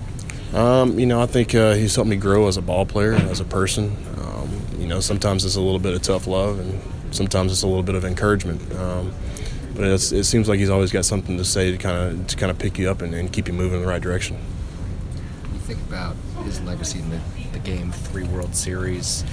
Um, 0.53 0.99
you 0.99 1.05
know, 1.05 1.21
I 1.21 1.25
think 1.25 1.55
uh, 1.55 1.73
he's 1.73 1.95
helped 1.95 2.09
me 2.09 2.15
grow 2.15 2.47
as 2.47 2.55
a 2.55 2.61
ball 2.61 2.85
player 2.85 3.11
and 3.11 3.27
as 3.29 3.39
a 3.39 3.45
person. 3.45 3.97
Um, 4.19 4.49
you 4.79 4.87
know, 4.87 4.99
sometimes 4.99 5.43
it's 5.43 5.55
a 5.55 5.61
little 5.61 5.79
bit 5.79 5.95
of 5.95 6.01
tough 6.01 6.27
love, 6.27 6.59
and 6.59 6.79
sometimes 7.11 7.51
it's 7.51 7.63
a 7.63 7.67
little 7.67 7.83
bit 7.83 7.95
of 7.95 8.05
encouragement. 8.05 8.61
Um, 8.75 9.13
but 9.75 9.85
it's, 9.85 10.11
it 10.11 10.23
seems 10.23 10.47
like 10.47 10.59
he's 10.59 10.69
always 10.69 10.91
got 10.91 11.03
something 11.03 11.37
to 11.37 11.43
say 11.43 11.71
to 11.71 11.77
kind 11.77 11.97
of 11.97 12.27
to 12.27 12.37
kind 12.37 12.51
of 12.51 12.57
pick 12.57 12.77
you 12.77 12.89
up 12.89 13.01
and, 13.01 13.13
and 13.13 13.33
keep 13.33 13.47
you 13.47 13.53
moving 13.53 13.79
in 13.79 13.81
the 13.81 13.89
right 13.89 14.01
direction. 14.01 14.37
You 15.51 15.59
think 15.59 15.79
about 15.81 16.15
his 16.45 16.61
legacy 16.61 16.99
in 16.99 17.09
the, 17.09 17.19
the 17.51 17.59
game, 17.59 17.91
three 17.91 18.23
World 18.23 18.55
Series, 18.55 19.25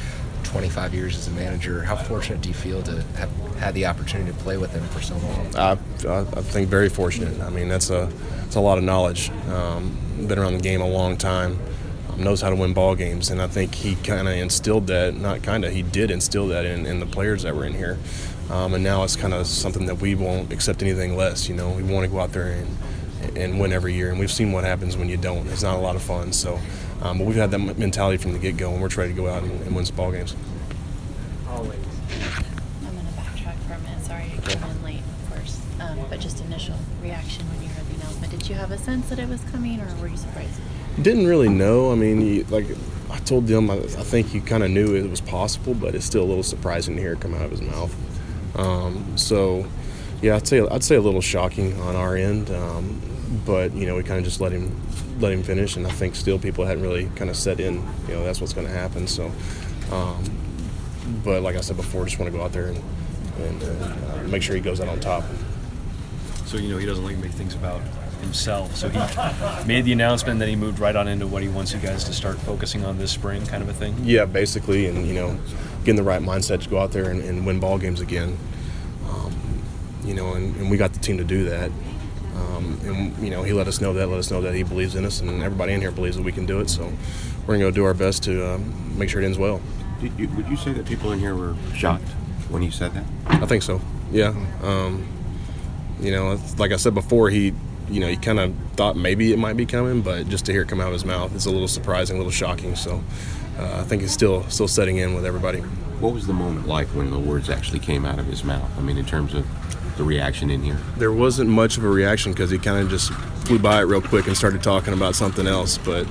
25 0.45 0.95
years 0.95 1.17
as 1.17 1.29
a 1.29 1.31
manager. 1.31 1.83
How 1.83 1.97
fortunate 1.97 2.41
do 2.41 2.49
you 2.49 2.55
feel 2.55 2.83
to 2.83 3.03
have 3.17 3.31
had 3.57 3.75
the 3.75 3.87
opportunity 3.87 4.31
to 4.31 4.39
play 4.39 4.57
with 4.57 4.73
him 4.73 4.85
for 4.89 5.01
so 5.01 5.17
long? 5.17 5.57
I, 5.57 5.73
I, 6.09 6.25
think 6.43 6.69
very 6.69 6.89
fortunate. 6.89 7.41
I 7.41 7.51
mean, 7.51 7.69
that's 7.69 7.91
a 7.91 8.11
it's 8.47 8.57
a 8.57 8.61
lot 8.61 8.79
of 8.79 8.85
knowledge. 8.85 9.31
Um, 9.49 9.99
been 10.27 10.39
around 10.39 10.55
the 10.55 10.61
game 10.61 10.81
a 10.81 10.89
long 10.89 11.17
time, 11.17 11.59
um, 12.11 12.23
knows 12.23 12.41
how 12.41 12.51
to 12.51 12.57
win 12.57 12.75
ball 12.75 12.95
games, 12.95 13.31
and 13.31 13.41
I 13.41 13.47
think 13.47 13.75
he 13.75 13.95
kind 13.97 14.29
of 14.29 14.35
instilled 14.35 14.87
that. 14.89 15.15
Not 15.15 15.43
kind 15.43 15.65
of, 15.65 15.73
he 15.73 15.83
did 15.83 16.11
instill 16.11 16.49
that 16.49 16.65
in, 16.65 16.87
in 16.87 17.01
the 17.01 17.07
players 17.07 17.43
that 17.43 17.55
were 17.55 17.65
in 17.65 17.75
here. 17.75 17.99
Um, 18.51 18.75
and 18.75 18.85
now 18.85 19.05
it's 19.05 19.17
kind 19.17 19.33
of 19.33 19.47
something 19.47 19.87
that 19.87 19.97
we 19.97 20.15
won't 20.15 20.53
accept 20.53 20.83
anything 20.83 21.17
less. 21.17 21.49
You 21.49 21.55
know, 21.55 21.71
we 21.71 21.83
want 21.83 22.05
to 22.05 22.11
go 22.11 22.21
out 22.21 22.33
there 22.33 22.49
and 22.49 22.69
and 23.37 23.61
win 23.61 23.73
every 23.73 23.95
year, 23.95 24.11
and 24.11 24.19
we've 24.19 24.33
seen 24.33 24.53
what 24.53 24.65
happens 24.65 24.97
when 24.97 25.09
you 25.09 25.17
don't. 25.17 25.47
It's 25.49 25.63
not 25.63 25.77
a 25.77 25.81
lot 25.81 25.97
of 25.97 26.03
fun. 26.03 26.33
So, 26.33 26.59
um, 27.03 27.19
but 27.19 27.27
we've 27.27 27.37
had 27.37 27.51
that 27.51 27.59
mentality 27.79 28.17
from 28.17 28.33
the 28.33 28.39
get 28.39 28.57
go, 28.57 28.73
and 28.73 28.81
we're 28.81 28.89
trying 28.89 29.09
to 29.09 29.15
go 29.15 29.29
out 29.29 29.43
and, 29.43 29.53
and 29.63 29.75
win 29.77 29.85
some 29.85 29.97
ball 29.97 30.13
games. 30.13 30.35
I'm 31.49 31.65
going 31.65 31.71
to 31.73 33.13
backtrack 33.13 33.57
for 33.67 33.75
a 33.75 33.79
minute. 33.81 34.05
Sorry 34.05 34.23
I 34.23 34.41
came 34.41 34.63
in 34.63 34.83
late, 34.83 35.01
of 35.01 35.35
course. 35.35 35.61
Um, 35.81 36.07
but 36.09 36.21
just 36.21 36.41
initial 36.45 36.77
reaction 37.03 37.45
when 37.51 37.63
you 37.63 37.69
heard 37.69 37.87
the 37.89 37.95
announcement. 37.97 38.31
Did 38.31 38.49
you 38.49 38.55
have 38.55 38.71
a 38.71 38.79
sense 38.79 39.09
that 39.11 39.19
it 39.19 39.29
was 39.29 39.43
coming, 39.51 39.81
or 39.81 39.95
were 40.01 40.07
you 40.09 40.17
surprised? 40.17 40.59
Didn't 41.01 41.27
really 41.27 41.49
know. 41.49 41.91
I 41.91 41.97
mean, 41.97 42.21
you, 42.21 42.45
like 42.45 42.67
I 43.11 43.19
told 43.19 43.47
them, 43.47 43.71
I, 43.71 43.75
I 43.75 44.05
think 44.05 44.33
you 44.33 44.41
kind 44.41 44.63
of 44.63 44.71
knew 44.71 44.95
it 44.95 45.11
was 45.11 45.21
possible, 45.21 45.75
but 45.75 45.95
it's 45.95 46.05
still 46.05 46.23
a 46.23 46.25
little 46.25 46.43
surprising 46.43 46.95
to 46.97 47.03
hear 47.03 47.15
it 47.15 47.21
come 47.21 47.35
out 47.35 47.43
of 47.43 47.51
his 47.51 47.63
mouth. 47.63 47.95
Um, 48.57 49.17
so, 49.17 49.67
yeah, 50.21 50.37
I'd 50.37 50.47
say 50.47 50.61
I'd 50.61 50.85
say 50.85 50.97
a 50.97 51.01
little 51.01 51.21
shocking 51.21 51.79
on 51.81 51.97
our 51.97 52.15
end, 52.17 52.51
um, 52.51 53.01
but 53.45 53.73
you 53.73 53.87
know, 53.87 53.97
we 53.97 54.03
kind 54.03 54.19
of 54.19 54.25
just 54.25 54.41
let 54.41 54.53
him 54.53 54.81
let 55.19 55.33
him 55.33 55.43
finish, 55.43 55.77
and 55.77 55.87
I 55.87 55.91
think 55.91 56.15
still 56.15 56.39
people 56.39 56.65
hadn't 56.65 56.83
really 56.83 57.11
kind 57.17 57.31
of 57.31 57.37
set 57.37 57.61
in. 57.61 57.77
You 58.09 58.15
know, 58.15 58.25
that's 58.25 58.41
what's 58.41 58.53
going 58.53 58.67
to 58.67 58.73
happen. 58.73 59.07
So, 59.07 59.31
um, 59.91 60.25
but 61.25 61.43
like 61.43 61.57
I 61.57 61.61
said 61.61 61.77
before, 61.77 62.05
just 62.05 62.19
want 62.19 62.31
to 62.31 62.37
go 62.37 62.45
out 62.45 62.53
there 62.53 62.69
and, 62.69 62.83
and 63.39 63.63
uh, 63.63 64.23
make 64.29 64.43
sure 64.43 64.55
he 64.55 64.61
goes 64.61 64.81
out 64.81 64.89
on 64.89 65.01
top. 65.01 65.25
So 66.47 66.59
you 66.59 66.69
know 66.69 66.79
he 66.79 66.87
doesn't 66.87 67.05
like 67.05 67.17
to 67.17 67.23
make 67.23 67.33
things 67.33 67.55
about 67.55 67.81
himself. 68.21 68.77
So 68.77 68.89
he 68.89 68.99
made 69.67 69.85
the 69.85 69.93
announcement, 69.93 70.39
then 70.39 70.49
he 70.49 70.57
moved 70.57 70.79
right 70.79 70.95
on 70.95 71.09
into 71.09 71.27
what 71.27 71.43
he 71.43 71.49
wants 71.49 71.73
you 71.73 71.81
guys 71.81 72.05
to 72.05 72.13
start 72.13 72.39
focusing 72.39 72.85
on 72.85 72.99
this 72.99 73.11
spring, 73.11 73.45
kind 73.47 73.63
of 73.63 73.69
a 73.69 73.75
thing. 73.75 73.95
Yeah, 74.03 74.25
basically, 74.25 74.87
and 74.87 75.07
you 75.07 75.15
know, 75.15 75.39
getting 75.81 75.97
the 75.97 76.03
right 76.03 76.23
mindset 76.23 76.63
to 76.63 76.69
go 76.69 76.79
out 76.79 76.93
there 76.93 77.11
and, 77.11 77.23
and 77.23 77.47
win 77.47 77.59
ball 77.59 77.79
games 77.79 78.01
again. 78.01 78.39
Um, 79.09 79.35
you 80.05 80.15
know, 80.15 80.35
and, 80.35 80.55
and 80.57 80.71
we 80.71 80.77
got 80.77 80.93
the 80.93 81.01
team 81.01 81.19
to 81.19 81.25
do 81.25 81.45
that. 81.45 81.71
Um, 82.43 82.81
and 82.85 83.19
you 83.23 83.31
know, 83.31 83.43
he 83.43 83.53
let 83.53 83.69
us 83.69 83.81
know 83.81 83.93
that, 83.95 84.09
let 84.09 84.19
us 84.19 84.31
know 84.31 84.41
that 84.43 84.55
he 84.55 84.63
believes 84.63 84.95
in 84.95 85.05
us, 85.05 85.21
and 85.21 85.43
everybody 85.43 85.73
in 85.73 85.81
here 85.81 85.91
believes 85.91 86.17
that 86.17 86.23
we 86.23 86.33
can 86.33 86.47
do 86.47 86.61
it. 86.61 86.69
So 86.71 86.93
we're 87.47 87.55
gonna 87.55 87.65
go 87.65 87.71
do 87.71 87.85
our 87.85 87.95
best 87.95 88.23
to 88.25 88.55
um, 88.55 88.99
make 88.99 89.09
sure 89.09 89.21
it 89.23 89.25
ends 89.25 89.39
well. 89.39 89.61
Did 90.01 90.19
you, 90.19 90.29
would 90.31 90.49
you 90.49 90.57
say 90.57 90.73
that 90.73 90.87
people 90.87 91.13
in 91.13 91.19
here 91.19 91.35
were 91.35 91.55
shocked 91.75 92.09
when 92.49 92.63
you 92.63 92.71
said 92.71 92.93
that? 92.95 93.05
I 93.27 93.47
think 93.47 93.63
so. 93.63 93.81
Yeah. 94.11 94.35
Um, 94.63 95.07
you 96.01 96.11
know, 96.11 96.39
like 96.59 96.73
I 96.73 96.77
said 96.77 96.95
before, 96.95 97.31
he, 97.31 97.55
you 97.89 98.01
know, 98.01 98.09
he 98.09 98.17
kind 98.17 98.41
of 98.41 98.55
thought 98.75 98.97
maybe 98.97 99.33
it 99.33 99.39
might 99.39 99.57
be 99.57 99.67
coming, 99.67 100.03
but 100.03 100.29
just 100.29 100.45
to 100.47 100.53
hear 100.53 100.63
it 100.63 100.69
come 100.69 100.81
out 100.81 100.89
of 100.89 100.93
his 100.93 101.05
mouth, 101.05 101.35
it's 101.35 101.47
a 101.47 101.51
little 101.51 101.69
surprising, 101.69 102.17
a 102.17 102.19
little 102.19 102.33
shocking. 102.33 102.75
So 102.75 103.03
uh, 103.59 103.81
I 103.81 103.83
think 103.85 104.03
it's 104.03 104.13
still 104.13 104.49
still 104.49 104.69
setting 104.69 104.97
in 104.97 105.15
with 105.15 105.25
everybody. 105.25 105.61
What 106.01 106.15
was 106.15 106.27
the 106.27 106.33
moment 106.33 106.67
like 106.67 106.89
when 106.89 107.11
the 107.11 107.19
words 107.19 107.49
actually 107.49 107.79
came 107.79 108.05
out 108.05 108.19
of 108.19 108.27
his 108.27 108.43
mouth? 108.43 108.71
I 108.77 108.81
mean, 108.81 108.99
in 108.99 109.07
terms 109.07 109.35
of 109.35 109.47
the 109.97 110.05
reaction 110.05 110.51
in 110.51 110.63
here. 110.63 110.79
There 110.97 111.13
wasn't 111.13 111.51
much 111.51 111.77
of 111.77 111.85
a 111.85 111.89
reaction 111.89 112.33
because 112.33 112.51
he 112.51 112.59
kind 112.59 112.81
of 112.81 112.89
just 112.89 113.13
flew 113.45 113.59
by 113.59 113.81
it 113.81 113.85
real 113.85 114.03
quick 114.03 114.27
and 114.27 114.37
started 114.37 114.63
talking 114.63 114.95
about 114.95 115.15
something 115.15 115.47
else. 115.47 115.79
But 115.79 116.07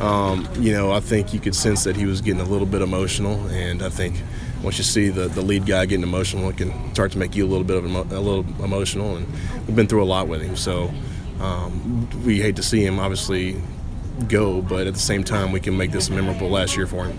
um, 0.00 0.48
you 0.58 0.72
know, 0.72 0.92
I 0.92 1.00
think 1.00 1.32
you 1.32 1.40
could 1.40 1.54
sense 1.54 1.84
that 1.84 1.96
he 1.96 2.06
was 2.06 2.20
getting 2.20 2.40
a 2.40 2.44
little 2.44 2.66
bit 2.66 2.82
emotional, 2.82 3.46
and 3.48 3.82
I 3.82 3.88
think 3.88 4.20
once 4.62 4.78
you 4.78 4.84
see 4.84 5.08
the, 5.08 5.28
the 5.28 5.42
lead 5.42 5.66
guy 5.66 5.86
getting 5.86 6.02
emotional, 6.02 6.48
it 6.48 6.56
can 6.56 6.94
start 6.94 7.12
to 7.12 7.18
make 7.18 7.36
you 7.36 7.44
a 7.44 7.48
little 7.48 7.64
bit 7.64 7.76
of 7.76 7.84
emo- 7.84 8.02
a 8.04 8.20
little 8.20 8.44
emotional. 8.62 9.16
And 9.16 9.26
we've 9.66 9.76
been 9.76 9.86
through 9.86 10.02
a 10.02 10.06
lot 10.06 10.26
with 10.26 10.42
him, 10.42 10.56
so 10.56 10.92
um, 11.40 12.08
we 12.24 12.40
hate 12.40 12.56
to 12.56 12.62
see 12.62 12.84
him 12.84 12.98
obviously 12.98 13.60
go, 14.28 14.62
but 14.62 14.86
at 14.86 14.94
the 14.94 15.00
same 15.00 15.24
time, 15.24 15.52
we 15.52 15.60
can 15.60 15.76
make 15.76 15.90
this 15.90 16.10
memorable 16.10 16.48
last 16.48 16.76
year 16.76 16.86
for 16.86 17.04
him. 17.04 17.18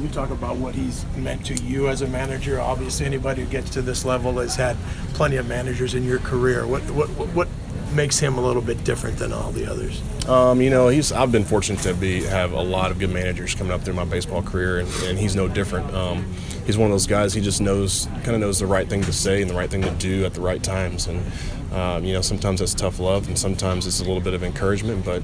You 0.00 0.08
talk 0.08 0.30
about 0.30 0.56
what 0.56 0.74
he's 0.74 1.04
meant 1.16 1.44
to 1.46 1.54
you 1.54 1.88
as 1.88 2.02
a 2.02 2.06
manager? 2.06 2.60
Obviously, 2.60 3.04
anybody 3.06 3.42
who 3.42 3.48
gets 3.48 3.70
to 3.70 3.82
this 3.82 4.04
level 4.04 4.32
has 4.38 4.54
had 4.54 4.76
plenty 5.14 5.36
of 5.36 5.48
managers 5.48 5.94
in 5.94 6.04
your 6.04 6.18
career. 6.20 6.66
What 6.66 6.82
what 6.90 7.08
what- 7.10 7.28
what 7.34 7.48
makes 7.94 8.18
him 8.18 8.36
a 8.36 8.40
little 8.40 8.60
bit 8.60 8.84
different 8.84 9.16
than 9.18 9.32
all 9.32 9.50
the 9.50 9.68
others? 9.68 10.02
Um, 10.28 10.60
you 10.60 10.68
know, 10.70 10.88
he's. 10.88 11.10
I've 11.10 11.32
been 11.32 11.44
fortunate 11.44 11.80
to 11.82 11.94
be 11.94 12.22
have 12.24 12.52
a 12.52 12.60
lot 12.62 12.90
of 12.90 12.98
good 12.98 13.10
managers 13.12 13.54
coming 13.54 13.72
up 13.72 13.80
through 13.82 13.94
my 13.94 14.04
baseball 14.04 14.42
career, 14.42 14.78
and, 14.80 14.88
and 15.04 15.18
he's 15.18 15.34
no 15.34 15.48
different. 15.48 15.92
Um, 15.94 16.24
he's 16.66 16.76
one 16.78 16.86
of 16.90 16.92
those 16.92 17.06
guys. 17.06 17.32
He 17.32 17.40
just 17.40 17.60
knows, 17.60 18.06
kind 18.24 18.30
of 18.36 18.40
knows 18.40 18.58
the 18.60 18.66
right 18.66 18.88
thing 18.88 19.02
to 19.02 19.12
say 19.12 19.40
and 19.40 19.50
the 19.50 19.54
right 19.54 19.70
thing 19.70 19.82
to 19.82 19.90
do 19.92 20.24
at 20.26 20.34
the 20.34 20.40
right 20.42 20.62
times. 20.62 21.06
And 21.08 21.24
um, 21.72 22.04
you 22.04 22.12
know, 22.12 22.20
sometimes 22.20 22.60
that's 22.60 22.74
tough 22.74 23.00
love, 23.00 23.26
and 23.26 23.38
sometimes 23.38 23.86
it's 23.86 24.00
a 24.00 24.04
little 24.04 24.20
bit 24.20 24.34
of 24.34 24.42
encouragement. 24.44 25.04
But 25.04 25.22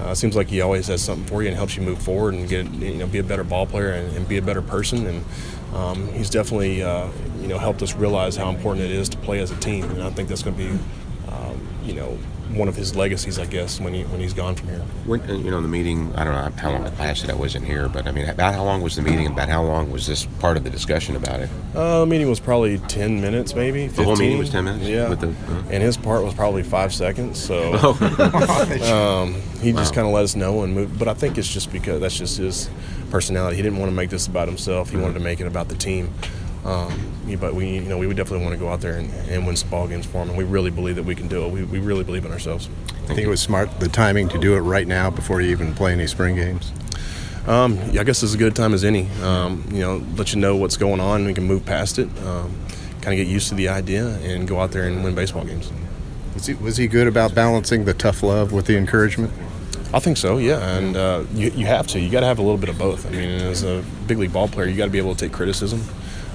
uh, 0.00 0.14
seems 0.14 0.36
like 0.36 0.48
he 0.48 0.60
always 0.60 0.86
has 0.86 1.02
something 1.02 1.26
for 1.26 1.42
you 1.42 1.48
and 1.48 1.56
helps 1.56 1.76
you 1.76 1.82
move 1.82 2.00
forward 2.00 2.34
and 2.34 2.48
get 2.48 2.70
you 2.74 2.94
know 2.94 3.06
be 3.06 3.18
a 3.18 3.22
better 3.24 3.44
ball 3.44 3.66
player 3.66 3.90
and, 3.90 4.16
and 4.16 4.28
be 4.28 4.36
a 4.36 4.42
better 4.42 4.62
person. 4.62 5.06
And 5.06 5.24
um, 5.74 6.08
he's 6.08 6.30
definitely 6.30 6.82
uh, 6.82 7.08
you 7.40 7.48
know 7.48 7.58
helped 7.58 7.82
us 7.82 7.94
realize 7.94 8.36
how 8.36 8.50
important 8.50 8.84
it 8.84 8.90
is 8.90 9.08
to 9.10 9.16
play 9.18 9.40
as 9.40 9.50
a 9.50 9.56
team. 9.56 9.84
And 9.84 10.02
I 10.02 10.10
think 10.10 10.28
that's 10.28 10.42
going 10.42 10.56
to 10.56 10.62
be 10.62 10.78
um, 11.28 11.68
you 11.84 11.94
know 11.94 12.18
one 12.54 12.68
of 12.68 12.76
his 12.76 12.96
legacies, 12.96 13.38
I 13.38 13.46
guess, 13.46 13.80
when 13.80 13.94
he 13.94 14.02
when 14.04 14.20
he's 14.20 14.32
gone 14.34 14.54
from 14.56 14.68
here. 14.68 14.80
When, 15.06 15.20
uh, 15.22 15.34
you 15.34 15.50
know, 15.50 15.60
the 15.60 15.68
meeting, 15.68 16.12
I 16.16 16.24
don't 16.24 16.32
know 16.34 16.60
how 16.62 16.70
long 16.72 16.84
it 16.86 16.98
lasted. 16.98 17.30
I 17.30 17.34
wasn't 17.34 17.64
here, 17.66 17.88
but 17.88 18.06
I 18.06 18.10
mean, 18.12 18.28
about 18.28 18.54
how 18.54 18.64
long 18.64 18.82
was 18.82 18.96
the 18.96 19.02
meeting 19.02 19.26
about 19.26 19.48
how 19.48 19.62
long 19.62 19.90
was 19.90 20.06
this 20.06 20.26
part 20.40 20.56
of 20.56 20.64
the 20.64 20.70
discussion 20.70 21.16
about 21.16 21.40
it? 21.40 21.48
Uh, 21.74 22.00
the 22.00 22.06
meeting 22.06 22.28
was 22.28 22.40
probably 22.40 22.78
10 22.78 23.20
minutes, 23.20 23.54
maybe. 23.54 23.86
15. 23.88 23.96
The 23.96 24.04
whole 24.04 24.16
meeting 24.16 24.38
was 24.38 24.50
10 24.50 24.64
minutes? 24.64 24.84
Yeah. 24.86 25.08
With 25.08 25.20
the- 25.20 25.28
uh. 25.28 25.62
and 25.70 25.82
his 25.82 25.96
part 25.96 26.24
was 26.24 26.34
probably 26.34 26.62
five 26.62 26.92
seconds. 26.92 27.38
So 27.38 27.72
Oh. 27.82 29.22
um, 29.24 29.34
he 29.60 29.72
just 29.72 29.94
kind 29.94 30.06
of 30.06 30.12
let 30.12 30.24
us 30.24 30.34
know 30.36 30.62
and 30.62 30.74
move. 30.74 30.98
But 30.98 31.08
I 31.08 31.14
think 31.14 31.38
it's 31.38 31.48
just 31.52 31.70
because 31.72 32.00
that's 32.00 32.16
just 32.16 32.38
his 32.38 32.68
personality. 33.10 33.56
He 33.56 33.62
didn't 33.62 33.78
want 33.78 33.90
to 33.90 33.96
make 33.96 34.10
this 34.10 34.26
about 34.26 34.48
himself. 34.48 34.90
He 34.90 34.96
wanted 34.96 35.14
to 35.14 35.20
make 35.20 35.40
it 35.40 35.46
about 35.46 35.68
the 35.68 35.74
team. 35.76 36.12
Um, 36.64 37.10
but 37.40 37.54
we, 37.54 37.74
you 37.76 37.80
know, 37.82 37.96
we 37.96 38.06
would 38.06 38.16
definitely 38.16 38.44
want 38.44 38.58
to 38.58 38.60
go 38.60 38.68
out 38.68 38.80
there 38.80 38.96
and, 38.96 39.10
and 39.28 39.46
win 39.46 39.56
some 39.56 39.70
ball 39.70 39.88
games 39.88 40.04
for 40.04 40.18
them. 40.18 40.30
And 40.30 40.38
we 40.38 40.44
really 40.44 40.70
believe 40.70 40.96
that 40.96 41.04
we 41.04 41.14
can 41.14 41.28
do 41.28 41.44
it. 41.44 41.50
We, 41.50 41.64
we 41.64 41.78
really 41.78 42.04
believe 42.04 42.24
in 42.24 42.32
ourselves. 42.32 42.68
I 43.04 43.14
think 43.14 43.20
it 43.20 43.28
was 43.28 43.40
smart, 43.40 43.80
the 43.80 43.88
timing 43.88 44.28
to 44.30 44.38
do 44.38 44.54
it 44.54 44.60
right 44.60 44.86
now 44.86 45.10
before 45.10 45.40
you 45.40 45.50
even 45.50 45.74
play 45.74 45.92
any 45.92 46.06
spring 46.06 46.36
games. 46.36 46.72
Um, 47.46 47.78
yeah, 47.90 48.02
I 48.02 48.04
guess 48.04 48.22
it's 48.22 48.32
as 48.32 48.36
good 48.36 48.52
a 48.52 48.54
time 48.54 48.74
as 48.74 48.84
any. 48.84 49.08
Um, 49.22 49.66
you 49.72 49.80
know, 49.80 50.04
let 50.16 50.34
you 50.34 50.40
know 50.40 50.56
what's 50.56 50.76
going 50.76 51.00
on. 51.00 51.24
We 51.24 51.34
can 51.34 51.44
move 51.44 51.64
past 51.64 51.98
it, 51.98 52.08
um, 52.24 52.54
kind 53.00 53.18
of 53.18 53.24
get 53.24 53.26
used 53.26 53.48
to 53.48 53.54
the 53.54 53.68
idea, 53.68 54.08
and 54.18 54.46
go 54.46 54.60
out 54.60 54.72
there 54.72 54.86
and 54.86 55.02
win 55.02 55.14
baseball 55.14 55.44
games. 55.44 55.72
Was 56.34 56.46
he, 56.46 56.54
was 56.54 56.76
he 56.76 56.86
good 56.86 57.06
about 57.06 57.34
balancing 57.34 57.86
the 57.86 57.94
tough 57.94 58.22
love 58.22 58.52
with 58.52 58.66
the 58.66 58.76
encouragement? 58.76 59.32
I 59.92 59.98
think 59.98 60.18
so, 60.18 60.36
yeah. 60.36 60.76
And 60.76 60.96
uh, 60.96 61.24
you, 61.34 61.50
you 61.50 61.66
have 61.66 61.86
to. 61.88 61.98
You 61.98 62.10
got 62.10 62.20
to 62.20 62.26
have 62.26 62.38
a 62.38 62.42
little 62.42 62.58
bit 62.58 62.68
of 62.68 62.78
both. 62.78 63.06
I 63.06 63.10
mean, 63.10 63.28
as 63.40 63.64
a 63.64 63.82
big 64.06 64.18
league 64.18 64.32
ball 64.32 64.46
player, 64.46 64.68
you 64.68 64.76
got 64.76 64.84
to 64.84 64.90
be 64.90 64.98
able 64.98 65.14
to 65.14 65.26
take 65.26 65.32
criticism 65.32 65.82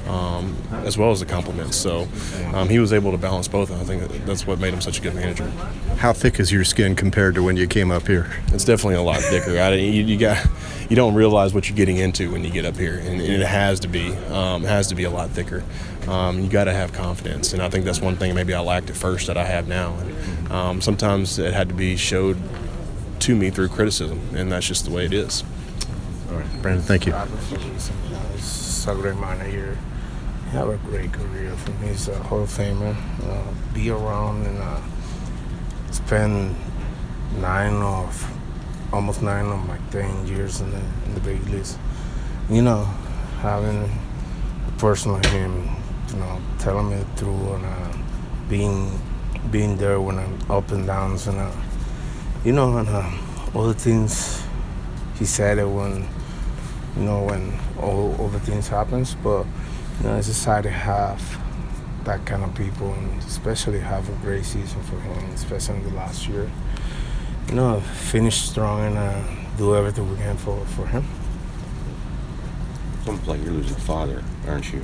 um, 0.07 0.55
as 0.83 0.97
well 0.97 1.11
as 1.11 1.19
the 1.19 1.25
compliments. 1.25 1.77
So 1.77 2.07
um, 2.53 2.69
he 2.69 2.79
was 2.79 2.93
able 2.93 3.11
to 3.11 3.17
balance 3.17 3.47
both, 3.47 3.69
and 3.71 3.81
I 3.81 3.83
think 3.83 4.25
that's 4.25 4.45
what 4.45 4.59
made 4.59 4.73
him 4.73 4.81
such 4.81 4.99
a 4.99 5.01
good 5.01 5.15
manager. 5.15 5.47
How 5.97 6.13
thick 6.13 6.39
is 6.39 6.51
your 6.51 6.63
skin 6.63 6.95
compared 6.95 7.35
to 7.35 7.43
when 7.43 7.57
you 7.57 7.67
came 7.67 7.91
up 7.91 8.07
here? 8.07 8.31
It's 8.47 8.65
definitely 8.65 8.95
a 8.95 9.01
lot 9.01 9.21
thicker. 9.21 9.59
I, 9.59 9.73
you, 9.73 10.03
you 10.03 10.17
got 10.17 10.45
you 10.89 10.95
don't 10.95 11.15
realize 11.15 11.53
what 11.53 11.69
you're 11.69 11.77
getting 11.77 11.97
into 11.97 12.31
when 12.31 12.43
you 12.43 12.51
get 12.51 12.65
up 12.65 12.77
here, 12.77 12.97
and, 12.97 13.21
and 13.21 13.21
it 13.21 13.47
has 13.47 13.79
to 13.81 13.87
be 13.87 14.13
um, 14.27 14.63
has 14.63 14.87
to 14.87 14.95
be 14.95 15.03
a 15.03 15.09
lot 15.09 15.29
thicker. 15.29 15.63
Um, 16.07 16.39
you 16.39 16.49
got 16.49 16.65
to 16.65 16.73
have 16.73 16.93
confidence, 16.93 17.53
and 17.53 17.61
I 17.61 17.69
think 17.69 17.85
that's 17.85 18.01
one 18.01 18.15
thing 18.15 18.35
maybe 18.35 18.53
I 18.53 18.59
lacked 18.59 18.89
at 18.91 18.95
first 18.95 19.25
that 19.27 19.37
I 19.37 19.45
have 19.45 19.67
now. 19.67 19.95
And, 19.95 20.51
um, 20.51 20.81
sometimes 20.81 21.39
it 21.39 21.53
had 21.53 21.69
to 21.69 21.73
be 21.73 21.97
showed 21.97 22.37
to 23.21 23.35
me 23.35 23.49
through 23.49 23.69
criticism, 23.69 24.21
and 24.35 24.51
that's 24.51 24.67
just 24.67 24.85
the 24.85 24.91
way 24.91 25.05
it 25.05 25.13
is. 25.13 25.43
All 26.29 26.37
right, 26.37 26.61
Brandon, 26.61 26.83
thank 26.83 27.07
you. 27.07 27.13
He's 27.13 28.87
a 28.87 28.93
great 28.93 29.15
manager. 29.15 29.75
He 29.75 29.94
have 30.55 30.69
a 30.69 30.77
great 30.77 31.11
career. 31.11 31.51
For 31.51 31.71
me, 31.71 31.89
he's 31.89 32.07
a 32.07 32.15
Hall 32.15 32.43
of 32.43 32.49
Famer. 32.49 32.95
Uh, 33.23 33.73
be 33.73 33.89
around 33.89 34.45
and 34.45 34.57
uh, 34.57 34.81
spend 35.91 36.55
nine 37.39 37.73
of 37.81 38.09
almost 38.93 39.21
nine 39.21 39.45
of 39.47 39.67
my 39.67 39.77
ten 39.91 40.25
years 40.25 40.61
in 40.61 40.71
the 40.71 40.81
in 41.05 41.13
the 41.13 41.19
big 41.19 41.45
leagues. 41.49 41.77
You 42.49 42.61
know, 42.61 42.85
having 43.41 43.83
a 44.67 44.71
person 44.79 45.11
like 45.11 45.25
him, 45.25 45.69
you 46.09 46.17
know, 46.17 46.39
telling 46.59 46.89
me 46.89 47.03
through 47.17 47.53
and 47.55 47.65
uh, 47.65 47.97
being 48.49 48.97
being 49.51 49.75
there 49.77 49.99
when 49.99 50.17
I'm 50.17 50.39
up 50.49 50.71
and 50.71 50.87
downs 50.87 51.27
and 51.27 51.37
uh, 51.37 51.51
you 52.45 52.53
know, 52.53 52.77
and 52.77 52.87
uh, 52.87 53.11
all 53.53 53.67
the 53.67 53.73
things 53.73 54.41
he 55.19 55.25
said 55.25 55.57
it 55.57 55.67
when 55.67 56.07
you 56.97 57.03
know, 57.03 57.23
when 57.23 57.53
all, 57.77 58.15
all 58.19 58.29
the 58.29 58.39
things 58.39 58.67
happens. 58.67 59.15
But 59.15 59.45
you 59.99 60.07
know, 60.07 60.17
it's 60.17 60.27
exciting 60.27 60.71
to 60.71 60.77
have 60.77 61.41
that 62.05 62.25
kind 62.25 62.43
of 62.43 62.53
people, 62.55 62.93
and 62.93 63.19
especially 63.23 63.79
have 63.79 64.07
a 64.09 64.13
great 64.23 64.45
season 64.45 64.81
for 64.83 64.99
him, 64.99 65.29
especially 65.33 65.77
in 65.77 65.83
the 65.83 65.95
last 65.95 66.27
year. 66.27 66.49
You 67.47 67.55
know, 67.55 67.79
finish 67.79 68.41
strong 68.41 68.81
and 68.81 68.97
uh, 68.97 69.23
do 69.57 69.75
everything 69.75 70.09
we 70.09 70.17
can 70.17 70.37
for 70.37 70.63
for 70.65 70.87
him. 70.87 71.05
Almost 73.07 73.27
like 73.27 73.43
you're 73.43 73.53
losing 73.53 73.77
a 73.77 73.79
father, 73.79 74.23
aren't 74.47 74.73
you? 74.73 74.83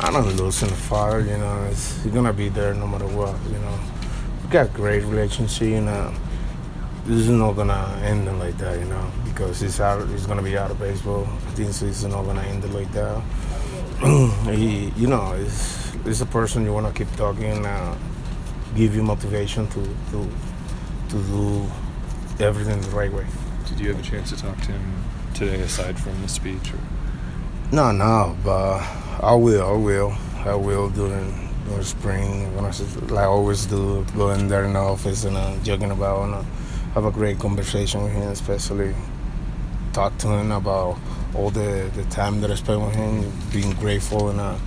I'm 0.00 0.14
not 0.14 0.26
losing 0.26 0.68
a 0.70 0.72
father. 0.72 1.20
You 1.20 1.36
know, 1.38 1.68
it's, 1.70 2.02
he's 2.02 2.12
gonna 2.12 2.32
be 2.32 2.48
there 2.48 2.74
no 2.74 2.86
matter 2.86 3.06
what. 3.06 3.36
You 3.50 3.58
know, 3.58 3.78
we 4.42 4.50
got 4.50 4.66
a 4.66 4.70
great 4.70 5.04
relationship. 5.04 5.68
You 5.68 5.82
know, 5.82 6.14
this 7.04 7.20
is 7.20 7.28
not 7.28 7.52
gonna 7.52 8.00
end 8.02 8.26
like 8.38 8.56
that. 8.58 8.78
You 8.78 8.86
know, 8.86 9.10
because 9.24 9.60
he's 9.60 9.80
out. 9.80 10.08
He's 10.08 10.26
gonna 10.26 10.42
be 10.42 10.56
out 10.56 10.70
of 10.70 10.78
baseball. 10.78 11.24
I 11.24 11.50
think 11.52 11.68
it's 11.68 12.02
not 12.04 12.24
gonna 12.24 12.42
end 12.42 12.72
like 12.72 12.90
that. 12.92 13.22
he, 14.50 14.92
you 14.96 15.06
know, 15.06 15.32
is 15.32 15.94
is 16.06 16.20
a 16.20 16.26
person 16.26 16.64
you 16.64 16.72
wanna 16.72 16.92
keep 16.92 17.10
talking. 17.16 17.64
Uh, 17.64 17.96
give 18.74 18.96
you 18.96 19.02
motivation 19.02 19.68
to 19.68 19.82
to 20.10 20.28
to 21.10 21.22
do 21.24 21.66
everything 22.40 22.80
the 22.80 22.90
right 22.90 23.12
way. 23.12 23.26
Did 23.68 23.78
you 23.78 23.88
have 23.92 24.00
a 24.00 24.02
chance 24.02 24.30
to 24.30 24.36
talk 24.36 24.60
to 24.62 24.72
him 24.72 25.04
today, 25.34 25.60
aside 25.60 25.98
from 26.00 26.20
the 26.22 26.28
speech? 26.28 26.72
Or? 26.72 26.78
No, 27.70 27.92
no, 27.92 28.36
but 28.44 28.80
I 29.22 29.34
will, 29.34 29.62
I 29.64 29.76
will, 29.76 30.16
I 30.44 30.54
will 30.56 30.90
during 30.90 31.48
during 31.66 31.84
spring 31.84 32.56
when 32.56 32.64
I 32.64 32.72
like 33.14 33.24
I 33.24 33.26
always 33.26 33.66
do, 33.66 34.04
go 34.16 34.30
in 34.30 34.48
there 34.48 34.64
in 34.64 34.72
the 34.72 34.80
office 34.80 35.24
and 35.24 35.36
uh, 35.36 35.56
joking 35.62 35.92
about 35.92 36.24
and 36.24 36.34
uh, 36.34 36.42
have 36.94 37.04
a 37.04 37.12
great 37.12 37.38
conversation 37.38 38.02
with 38.02 38.12
him, 38.12 38.28
especially 38.28 38.94
talk 39.92 40.18
to 40.18 40.28
him 40.28 40.50
about 40.50 40.98
all 41.34 41.50
the 41.50 41.90
the 41.94 42.04
time 42.04 42.40
that 42.40 42.50
I 42.50 42.54
spent 42.54 42.80
with 42.80 42.94
him, 42.94 43.30
being 43.52 43.72
grateful 43.74 44.28
and 44.28 44.40
uh, 44.40 44.58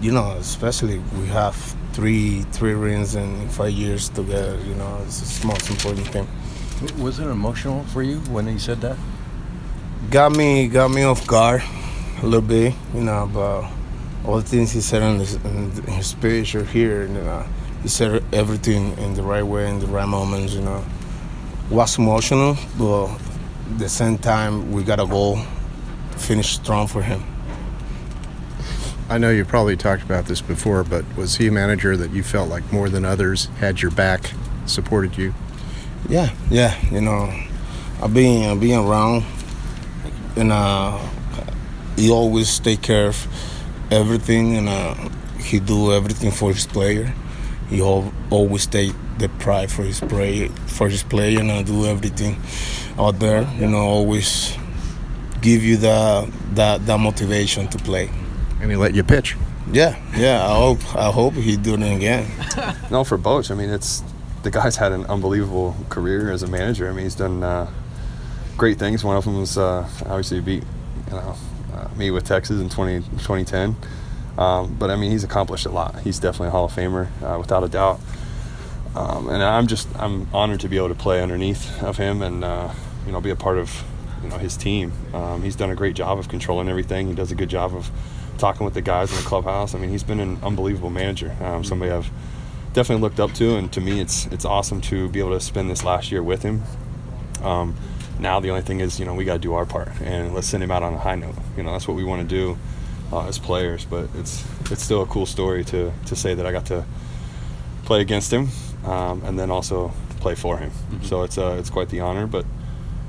you 0.00 0.12
know, 0.12 0.32
especially 0.32 0.98
we 1.18 1.26
have 1.28 1.56
three 1.92 2.42
three 2.52 2.74
rings 2.74 3.14
in 3.14 3.48
five 3.48 3.72
years 3.72 4.08
together. 4.08 4.58
You 4.66 4.74
know, 4.74 5.00
it's 5.04 5.40
the 5.40 5.46
most 5.46 5.70
important 5.70 6.06
thing. 6.08 6.28
Was 7.02 7.18
it 7.18 7.26
emotional 7.26 7.82
for 7.84 8.02
you 8.02 8.18
when 8.30 8.46
he 8.46 8.58
said 8.58 8.80
that? 8.82 8.96
got 10.10 10.32
me 10.34 10.68
got 10.68 10.90
me 10.90 11.02
off 11.02 11.26
guard 11.26 11.62
a 12.22 12.24
little 12.24 12.40
bit, 12.40 12.74
you 12.94 13.02
know, 13.02 13.28
but 13.32 13.70
all 14.24 14.36
the 14.36 14.42
things 14.42 14.72
he 14.72 14.80
said 14.80 15.02
in 15.02 15.18
his, 15.18 15.34
in 15.34 15.70
his 15.92 16.06
speech 16.06 16.54
or 16.54 16.64
here, 16.64 17.02
you 17.02 17.08
know, 17.08 17.44
he 17.82 17.88
said 17.88 18.24
everything 18.32 18.96
in 18.98 19.14
the 19.14 19.22
right 19.22 19.42
way 19.42 19.68
in 19.68 19.78
the 19.78 19.86
right 19.86 20.08
moments. 20.08 20.54
You 20.54 20.62
know, 20.62 20.84
was 21.70 21.98
emotional, 21.98 22.56
but 22.78 23.08
the 23.76 23.88
same 23.88 24.18
time 24.18 24.72
we 24.72 24.82
got 24.82 25.00
a 25.00 25.06
goal, 25.06 25.38
finish 26.16 26.54
strong 26.54 26.86
for 26.86 27.02
him. 27.02 27.22
I 29.10 29.18
know 29.18 29.30
you've 29.30 29.48
probably 29.48 29.76
talked 29.76 30.02
about 30.02 30.26
this 30.26 30.40
before, 30.40 30.84
but 30.84 31.04
was 31.16 31.36
he 31.36 31.46
a 31.46 31.52
manager 31.52 31.96
that 31.96 32.10
you 32.10 32.22
felt 32.22 32.48
like 32.48 32.70
more 32.72 32.88
than 32.90 33.04
others 33.04 33.46
had 33.58 33.80
your 33.80 33.90
back, 33.90 34.32
supported 34.66 35.16
you? 35.16 35.34
Yeah, 36.08 36.30
yeah. 36.50 36.76
You 36.90 37.00
know, 37.00 37.32
I've 38.02 38.12
been 38.12 38.50
uh, 38.50 38.54
being 38.54 38.78
around, 38.78 39.24
and 40.36 40.52
uh, 40.52 40.98
he 41.96 42.10
always 42.10 42.58
take 42.58 42.82
care 42.82 43.08
of 43.08 43.26
everything, 43.90 44.56
and 44.56 44.68
uh, 44.68 44.94
he 45.38 45.58
do 45.58 45.92
everything 45.92 46.30
for 46.30 46.52
his 46.52 46.66
player. 46.66 47.14
He 47.70 47.80
al- 47.80 48.12
always 48.30 48.66
take 48.66 48.92
the 49.18 49.28
pride 49.28 49.70
for 49.70 49.82
his 49.82 50.00
play, 50.00 50.48
for 50.66 50.88
his 50.88 51.02
play, 51.02 51.36
and 51.36 51.50
uh, 51.50 51.62
do 51.62 51.86
everything 51.86 52.36
out 52.98 53.18
there. 53.18 53.48
You 53.58 53.66
know, 53.68 53.78
always 53.78 54.56
give 55.40 55.62
you 55.62 55.76
the 55.76 56.30
that 56.54 56.86
that 56.86 56.98
motivation 56.98 57.68
to 57.68 57.78
play. 57.78 58.10
And 58.60 58.70
he 58.70 58.76
let 58.76 58.94
you 58.94 59.04
pitch. 59.04 59.36
Yeah, 59.72 59.96
yeah. 60.16 60.44
I 60.44 60.54
hope 60.54 60.96
I 60.96 61.10
hope 61.10 61.34
he 61.34 61.56
do 61.56 61.74
it 61.74 61.82
again. 61.82 62.26
no, 62.90 63.04
for 63.04 63.18
Boch, 63.18 63.50
I 63.50 63.54
mean, 63.54 63.70
it's 63.70 64.02
the 64.42 64.50
guy's 64.50 64.76
had 64.76 64.92
an 64.92 65.04
unbelievable 65.06 65.76
career 65.88 66.30
as 66.30 66.42
a 66.42 66.46
manager. 66.46 66.88
I 66.88 66.92
mean, 66.92 67.04
he's 67.04 67.14
done 67.14 67.42
uh, 67.42 67.70
great 68.56 68.78
things. 68.78 69.04
One 69.04 69.16
of 69.16 69.24
them 69.24 69.38
was 69.38 69.58
uh, 69.58 69.88
obviously 70.06 70.40
beat 70.40 70.64
you 71.06 71.12
know 71.12 71.36
uh, 71.74 71.88
me 71.96 72.10
with 72.10 72.24
Texas 72.24 72.60
in 72.60 72.68
20, 72.68 73.00
2010. 73.00 73.76
Um, 74.38 74.76
but 74.78 74.90
I 74.90 74.96
mean, 74.96 75.10
he's 75.10 75.24
accomplished 75.24 75.66
a 75.66 75.70
lot. 75.70 75.98
He's 76.00 76.18
definitely 76.18 76.48
a 76.48 76.50
Hall 76.52 76.66
of 76.66 76.72
Famer, 76.72 77.08
uh, 77.22 77.38
without 77.38 77.64
a 77.64 77.68
doubt. 77.68 78.00
Um, 78.94 79.28
and 79.28 79.42
I'm 79.42 79.66
just 79.66 79.88
I'm 79.96 80.28
honored 80.32 80.60
to 80.60 80.68
be 80.68 80.76
able 80.76 80.88
to 80.88 80.94
play 80.94 81.22
underneath 81.22 81.82
of 81.82 81.96
him 81.96 82.22
and 82.22 82.44
uh, 82.44 82.72
you 83.06 83.12
know 83.12 83.20
be 83.20 83.30
a 83.30 83.36
part 83.36 83.58
of 83.58 83.84
you 84.22 84.28
know 84.28 84.38
his 84.38 84.56
team. 84.56 84.92
Um, 85.14 85.42
he's 85.42 85.56
done 85.56 85.70
a 85.70 85.74
great 85.74 85.94
job 85.94 86.18
of 86.18 86.28
controlling 86.28 86.68
everything. 86.68 87.08
He 87.08 87.14
does 87.14 87.30
a 87.30 87.34
good 87.34 87.50
job 87.50 87.74
of 87.74 87.90
talking 88.38 88.64
with 88.64 88.74
the 88.74 88.82
guys 88.82 89.10
in 89.10 89.16
the 89.16 89.22
clubhouse. 89.22 89.74
I 89.74 89.78
mean, 89.78 89.90
he's 89.90 90.02
been 90.04 90.20
an 90.20 90.38
unbelievable 90.42 90.90
manager. 90.90 91.36
Um, 91.40 91.64
somebody 91.64 91.90
I've 91.90 92.10
definitely 92.72 93.02
looked 93.02 93.20
up 93.20 93.32
to, 93.34 93.56
and 93.56 93.72
to 93.72 93.80
me, 93.80 94.00
it's 94.00 94.26
it's 94.26 94.44
awesome 94.44 94.80
to 94.82 95.08
be 95.08 95.18
able 95.20 95.30
to 95.32 95.40
spend 95.40 95.70
this 95.70 95.84
last 95.84 96.10
year 96.10 96.22
with 96.22 96.42
him. 96.42 96.62
Um, 97.42 97.76
now 98.18 98.40
the 98.40 98.50
only 98.50 98.62
thing 98.62 98.80
is, 98.80 98.98
you 98.98 99.04
know, 99.04 99.14
we 99.14 99.24
got 99.24 99.34
to 99.34 99.38
do 99.38 99.54
our 99.54 99.66
part, 99.66 99.88
and 100.00 100.34
let's 100.34 100.46
send 100.46 100.62
him 100.62 100.70
out 100.70 100.82
on 100.82 100.94
a 100.94 100.98
high 100.98 101.14
note. 101.14 101.36
You 101.56 101.62
know, 101.62 101.72
that's 101.72 101.86
what 101.86 101.96
we 101.96 102.04
want 102.04 102.22
to 102.22 102.28
do 102.28 102.58
uh, 103.12 103.28
as 103.28 103.38
players. 103.38 103.84
But 103.84 104.08
it's 104.16 104.44
it's 104.70 104.82
still 104.82 105.02
a 105.02 105.06
cool 105.06 105.26
story 105.26 105.64
to 105.66 105.92
to 106.06 106.16
say 106.16 106.34
that 106.34 106.46
I 106.46 106.52
got 106.52 106.66
to 106.66 106.84
play 107.84 108.00
against 108.00 108.32
him, 108.32 108.48
um, 108.84 109.22
and 109.24 109.38
then 109.38 109.50
also 109.50 109.92
play 110.20 110.34
for 110.34 110.58
him. 110.58 110.70
Mm-hmm. 110.70 111.04
So 111.04 111.22
it's 111.22 111.38
uh, 111.38 111.56
it's 111.58 111.70
quite 111.70 111.88
the 111.88 112.00
honor, 112.00 112.26
but 112.26 112.44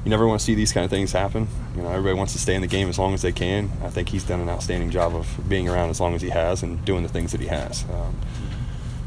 you 0.03 0.09
never 0.09 0.27
want 0.27 0.39
to 0.39 0.45
see 0.45 0.55
these 0.55 0.71
kind 0.71 0.85
of 0.85 0.89
things 0.89 1.11
happen. 1.11 1.47
You 1.75 1.83
know, 1.83 1.89
everybody 1.89 2.15
wants 2.15 2.33
to 2.33 2.39
stay 2.39 2.55
in 2.55 2.61
the 2.61 2.67
game 2.67 2.89
as 2.89 2.97
long 2.97 3.13
as 3.13 3.21
they 3.21 3.31
can. 3.31 3.69
I 3.83 3.89
think 3.89 4.09
he's 4.09 4.23
done 4.23 4.39
an 4.39 4.49
outstanding 4.49 4.91
job 4.91 5.15
of 5.15 5.27
being 5.49 5.67
around 5.67 5.89
as 5.89 5.99
long 5.99 6.15
as 6.15 6.21
he 6.21 6.29
has 6.29 6.63
and 6.63 6.83
doing 6.85 7.03
the 7.03 7.09
things 7.09 7.31
that 7.31 7.41
he 7.41 7.47
has. 7.47 7.83
Um, 7.91 8.17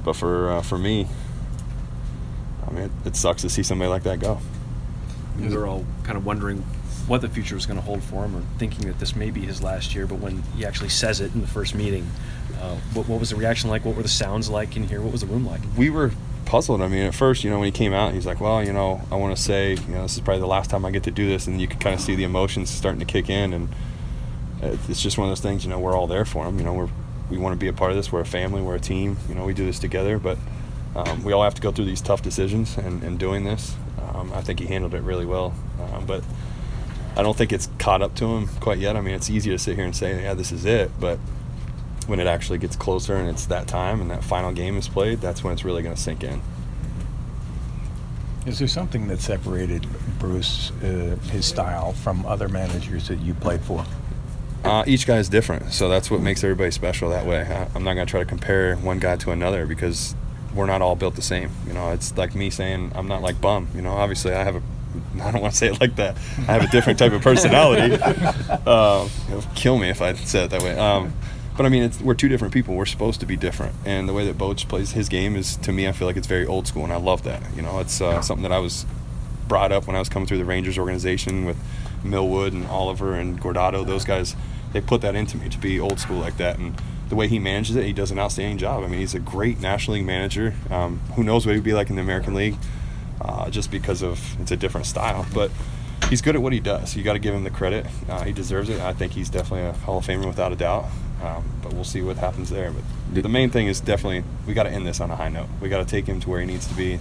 but 0.05 0.14
for 0.14 0.51
uh, 0.51 0.62
for 0.62 0.79
me, 0.79 1.07
I 2.66 2.70
mean, 2.70 2.85
it, 2.85 2.90
it, 3.07 3.16
sucks 3.16 3.42
to 3.42 3.48
see 3.48 3.62
somebody 3.62 3.88
like 3.88 4.03
that 4.03 4.20
go. 4.20 4.38
We 5.38 5.55
were 5.55 5.66
all 5.66 5.85
kind 6.05 6.18
of 6.18 6.27
wondering 6.27 6.59
what 7.07 7.20
the 7.20 7.29
future 7.29 7.55
was 7.55 7.66
going 7.66 7.79
to 7.79 7.85
hold 7.85 8.03
for 8.03 8.25
him, 8.25 8.37
or 8.37 8.42
thinking 8.59 8.87
that 8.87 8.98
this 8.98 9.16
may 9.16 9.31
be 9.31 9.40
his 9.40 9.62
last 9.62 9.94
year. 9.94 10.07
But 10.07 10.18
when 10.18 10.42
he 10.57 10.66
actually 10.66 10.90
says 10.90 11.20
it 11.20 11.35
in 11.35 11.40
the 11.40 11.46
first 11.46 11.75
meeting, 11.75 12.07
uh, 12.61 12.77
what, 12.92 13.09
what 13.09 13.18
was 13.18 13.31
the 13.31 13.37
reaction 13.37 13.70
like? 13.70 13.85
What 13.85 13.96
were 13.96 14.03
the 14.03 14.09
sounds 14.09 14.48
like 14.48 14.77
in 14.77 14.87
here? 14.87 15.01
What 15.01 15.12
was 15.12 15.22
the 15.22 15.27
room 15.27 15.46
like? 15.46 15.61
We 15.77 15.90
were 15.90 16.12
puzzled. 16.52 16.82
I 16.82 16.88
mean, 16.88 17.04
at 17.04 17.14
first, 17.14 17.44
you 17.44 17.50
know, 17.50 17.58
when 17.58 17.64
he 17.64 17.72
came 17.72 17.94
out, 17.94 18.12
he's 18.12 18.26
like, 18.26 18.38
"Well, 18.38 18.62
you 18.62 18.74
know, 18.74 19.00
I 19.10 19.16
want 19.16 19.34
to 19.34 19.42
say, 19.42 19.70
you 19.70 19.94
know, 19.94 20.02
this 20.02 20.16
is 20.16 20.20
probably 20.20 20.40
the 20.40 20.46
last 20.46 20.68
time 20.68 20.84
I 20.84 20.90
get 20.90 21.04
to 21.04 21.10
do 21.10 21.26
this," 21.26 21.46
and 21.46 21.58
you 21.58 21.66
could 21.66 21.80
kind 21.80 21.94
of 21.94 22.00
see 22.00 22.14
the 22.14 22.24
emotions 22.24 22.68
starting 22.68 23.00
to 23.00 23.06
kick 23.06 23.30
in, 23.30 23.54
and 23.54 23.68
it's 24.60 25.00
just 25.00 25.16
one 25.16 25.26
of 25.26 25.30
those 25.30 25.40
things. 25.40 25.64
You 25.64 25.70
know, 25.70 25.78
we're 25.78 25.96
all 25.96 26.06
there 26.06 26.26
for 26.26 26.44
him. 26.44 26.58
You 26.58 26.64
know, 26.64 26.74
we're 26.74 26.90
we 27.30 27.38
want 27.38 27.54
to 27.54 27.56
be 27.58 27.68
a 27.68 27.72
part 27.72 27.90
of 27.90 27.96
this. 27.96 28.12
We're 28.12 28.20
a 28.20 28.26
family. 28.26 28.60
We're 28.60 28.74
a 28.74 28.80
team. 28.80 29.16
You 29.30 29.34
know, 29.34 29.46
we 29.46 29.54
do 29.54 29.64
this 29.64 29.78
together, 29.78 30.18
but 30.18 30.36
um, 30.94 31.24
we 31.24 31.32
all 31.32 31.42
have 31.42 31.54
to 31.54 31.62
go 31.62 31.72
through 31.72 31.86
these 31.86 32.02
tough 32.02 32.20
decisions. 32.20 32.76
And, 32.76 33.02
and 33.02 33.18
doing 33.18 33.44
this, 33.44 33.74
um, 34.12 34.30
I 34.34 34.42
think 34.42 34.60
he 34.60 34.66
handled 34.66 34.92
it 34.92 35.00
really 35.00 35.24
well. 35.24 35.54
Um, 35.80 36.04
but 36.04 36.22
I 37.16 37.22
don't 37.22 37.36
think 37.36 37.54
it's 37.54 37.70
caught 37.78 38.02
up 38.02 38.14
to 38.16 38.26
him 38.26 38.48
quite 38.60 38.76
yet. 38.76 38.94
I 38.94 39.00
mean, 39.00 39.14
it's 39.14 39.30
easy 39.30 39.50
to 39.52 39.58
sit 39.58 39.76
here 39.76 39.86
and 39.86 39.96
say, 39.96 40.22
"Yeah, 40.22 40.34
this 40.34 40.52
is 40.52 40.66
it," 40.66 40.90
but 41.00 41.18
when 42.08 42.20
it 42.20 42.26
actually 42.26 42.58
gets 42.58 42.76
closer 42.76 43.16
and 43.16 43.28
it's 43.28 43.46
that 43.46 43.68
time 43.68 44.00
and 44.00 44.10
that 44.10 44.24
final 44.24 44.52
game 44.52 44.76
is 44.76 44.88
played, 44.88 45.20
that's 45.20 45.42
when 45.42 45.52
it's 45.52 45.64
really 45.64 45.82
going 45.82 45.94
to 45.94 46.00
sink 46.00 46.22
in. 46.22 46.40
Is 48.46 48.58
there 48.58 48.68
something 48.68 49.06
that 49.08 49.20
separated 49.20 49.86
Bruce, 50.18 50.72
uh, 50.82 51.16
his 51.30 51.46
style, 51.46 51.92
from 51.92 52.26
other 52.26 52.48
managers 52.48 53.08
that 53.08 53.20
you 53.20 53.34
played 53.34 53.60
for? 53.60 53.84
Uh, 54.64 54.84
each 54.86 55.06
guy 55.06 55.18
is 55.18 55.28
different, 55.28 55.72
so 55.72 55.88
that's 55.88 56.10
what 56.10 56.20
makes 56.20 56.42
everybody 56.42 56.70
special 56.70 57.10
that 57.10 57.26
way. 57.26 57.42
I, 57.42 57.68
I'm 57.74 57.84
not 57.84 57.94
going 57.94 58.06
to 58.06 58.10
try 58.10 58.20
to 58.20 58.26
compare 58.26 58.76
one 58.76 58.98
guy 58.98 59.16
to 59.16 59.30
another 59.30 59.66
because 59.66 60.16
we're 60.54 60.66
not 60.66 60.82
all 60.82 60.96
built 60.96 61.14
the 61.14 61.22
same. 61.22 61.50
You 61.66 61.72
know, 61.72 61.90
it's 61.92 62.16
like 62.16 62.34
me 62.34 62.50
saying 62.50 62.92
I'm 62.94 63.08
not 63.08 63.22
like 63.22 63.40
Bum. 63.40 63.68
You 63.74 63.82
know, 63.82 63.92
obviously 63.92 64.32
I 64.32 64.42
have 64.44 64.56
a 64.56 64.62
I 65.20 65.30
don't 65.30 65.40
want 65.40 65.52
to 65.52 65.58
say 65.58 65.68
it 65.68 65.80
like 65.80 65.96
that. 65.96 66.16
I 66.38 66.52
have 66.52 66.62
a 66.62 66.68
different 66.68 66.98
type 66.98 67.12
of 67.12 67.22
personality. 67.30 67.96
uh, 68.66 69.08
kill 69.54 69.78
me 69.78 69.88
if 69.88 70.02
I 70.02 70.14
said 70.14 70.44
it 70.44 70.50
that 70.50 70.62
way. 70.62 70.78
Um, 70.78 71.12
but 71.56 71.66
I 71.66 71.68
mean, 71.68 71.90
we're 72.02 72.14
two 72.14 72.28
different 72.28 72.54
people. 72.54 72.74
We're 72.74 72.86
supposed 72.86 73.20
to 73.20 73.26
be 73.26 73.36
different, 73.36 73.74
and 73.84 74.08
the 74.08 74.12
way 74.12 74.26
that 74.26 74.38
Boch 74.38 74.66
plays 74.68 74.92
his 74.92 75.08
game 75.08 75.36
is, 75.36 75.56
to 75.58 75.72
me, 75.72 75.86
I 75.86 75.92
feel 75.92 76.06
like 76.06 76.16
it's 76.16 76.26
very 76.26 76.46
old 76.46 76.66
school, 76.66 76.84
and 76.84 76.92
I 76.92 76.96
love 76.96 77.24
that. 77.24 77.42
You 77.54 77.62
know, 77.62 77.78
it's 77.80 78.00
uh, 78.00 78.22
something 78.22 78.42
that 78.42 78.52
I 78.52 78.58
was 78.58 78.86
brought 79.48 79.72
up 79.72 79.86
when 79.86 79.96
I 79.96 79.98
was 79.98 80.08
coming 80.08 80.26
through 80.26 80.38
the 80.38 80.44
Rangers 80.44 80.78
organization 80.78 81.44
with 81.44 81.58
Millwood 82.02 82.52
and 82.52 82.66
Oliver 82.66 83.14
and 83.14 83.40
Guardado. 83.40 83.86
Those 83.86 84.04
guys, 84.04 84.34
they 84.72 84.80
put 84.80 85.02
that 85.02 85.14
into 85.14 85.36
me 85.36 85.48
to 85.50 85.58
be 85.58 85.78
old 85.78 86.00
school 86.00 86.18
like 86.18 86.38
that, 86.38 86.58
and 86.58 86.80
the 87.08 87.16
way 87.16 87.28
he 87.28 87.38
manages 87.38 87.76
it, 87.76 87.84
he 87.84 87.92
does 87.92 88.10
an 88.10 88.18
outstanding 88.18 88.56
job. 88.56 88.82
I 88.82 88.86
mean, 88.86 89.00
he's 89.00 89.14
a 89.14 89.20
great 89.20 89.60
National 89.60 89.96
League 89.96 90.06
manager. 90.06 90.54
Um, 90.70 91.00
who 91.16 91.22
knows 91.22 91.44
what 91.44 91.54
he'd 91.54 91.64
be 91.64 91.74
like 91.74 91.90
in 91.90 91.96
the 91.96 92.02
American 92.02 92.32
League, 92.32 92.56
uh, 93.20 93.50
just 93.50 93.70
because 93.70 94.02
of 94.02 94.40
it's 94.40 94.50
a 94.50 94.56
different 94.56 94.86
style, 94.86 95.26
but 95.34 95.50
he's 96.08 96.22
good 96.22 96.34
at 96.34 96.40
what 96.40 96.54
he 96.54 96.60
does. 96.60 96.96
You 96.96 97.02
got 97.02 97.12
to 97.12 97.18
give 97.18 97.34
him 97.34 97.44
the 97.44 97.50
credit. 97.50 97.86
Uh, 98.08 98.24
he 98.24 98.32
deserves 98.32 98.70
it. 98.70 98.80
I 98.80 98.94
think 98.94 99.12
he's 99.12 99.28
definitely 99.28 99.66
a 99.68 99.72
Hall 99.72 99.98
of 99.98 100.06
Famer 100.06 100.26
without 100.26 100.52
a 100.52 100.56
doubt. 100.56 100.86
Um, 101.22 101.44
but 101.62 101.72
we'll 101.72 101.85
see 101.85 102.02
what 102.02 102.16
happens 102.16 102.50
there. 102.50 102.72
But 102.72 103.22
the 103.22 103.28
main 103.28 103.50
thing 103.50 103.68
is 103.68 103.80
definitely 103.80 104.24
we 104.46 104.54
got 104.54 104.64
to 104.64 104.70
end 104.70 104.87
this 104.87 105.00
on 105.00 105.11
a 105.11 105.16
high 105.16 105.28
note. 105.28 105.48
We 105.61 105.68
got 105.68 105.78
to 105.78 105.85
take 105.88 106.06
him 106.06 106.20
to 106.20 106.30
where 106.30 106.40
he 106.40 106.46
needs 106.46 106.66
to 106.66 106.74
be. 106.74 106.98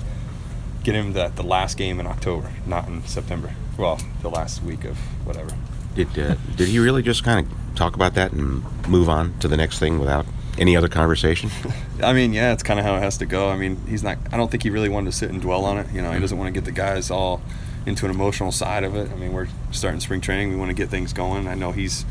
Get 0.84 0.96
him 0.96 1.14
that 1.14 1.36
the 1.36 1.44
last 1.44 1.78
game 1.78 2.00
in 2.00 2.08
October, 2.08 2.52
not 2.66 2.88
in 2.88 3.04
September. 3.06 3.54
Well, 3.78 4.00
the 4.22 4.30
last 4.30 4.64
week 4.64 4.84
of 4.84 4.98
whatever. 5.26 5.52
Did 5.96 6.08
uh, 6.18 6.36
did 6.56 6.68
he 6.70 6.80
really 6.80 7.02
just 7.02 7.24
kind 7.24 7.46
of 7.46 7.76
talk 7.76 7.96
about 7.96 8.14
that 8.16 8.32
and 8.32 8.64
move 8.88 9.10
on 9.10 9.38
to 9.40 9.48
the 9.48 9.58
next 9.58 9.80
thing 9.80 10.00
without 10.00 10.26
any 10.58 10.76
other 10.76 10.88
conversation? 10.88 11.50
I 12.04 12.14
mean, 12.14 12.34
yeah, 12.34 12.54
it's 12.54 12.64
kind 12.64 12.80
of 12.80 12.86
how 12.86 12.96
it 12.96 13.00
has 13.00 13.18
to 13.20 13.26
go. 13.26 13.50
I 13.50 13.58
mean, 13.58 13.78
he's 13.88 14.04
not. 14.04 14.18
I 14.32 14.38
don't 14.38 14.52
think 14.52 14.64
he 14.64 14.70
really 14.70 14.90
wanted 14.90 15.12
to 15.12 15.18
sit 15.18 15.30
and 15.30 15.42
dwell 15.42 15.66
on 15.66 15.78
it. 15.78 15.88
You 15.92 16.02
know, 16.02 16.10
he 16.10 16.14
mm-hmm. 16.14 16.22
doesn't 16.22 16.38
want 16.38 16.48
to 16.48 16.54
get 16.54 16.66
the 16.66 16.72
guys 16.72 17.10
all 17.10 17.42
into 17.86 18.06
an 18.06 18.12
emotional 18.12 18.52
side 18.52 18.84
of 18.84 18.96
it. 18.96 19.12
I 19.12 19.16
mean, 19.16 19.34
we're 19.34 19.48
starting 19.72 20.00
spring 20.00 20.22
training. 20.22 20.50
We 20.50 20.56
want 20.56 20.70
to 20.70 20.76
get 20.76 20.90
things 20.90 21.14
going. 21.14 21.48
I 21.48 21.56
know 21.56 21.72
he's 21.72 22.06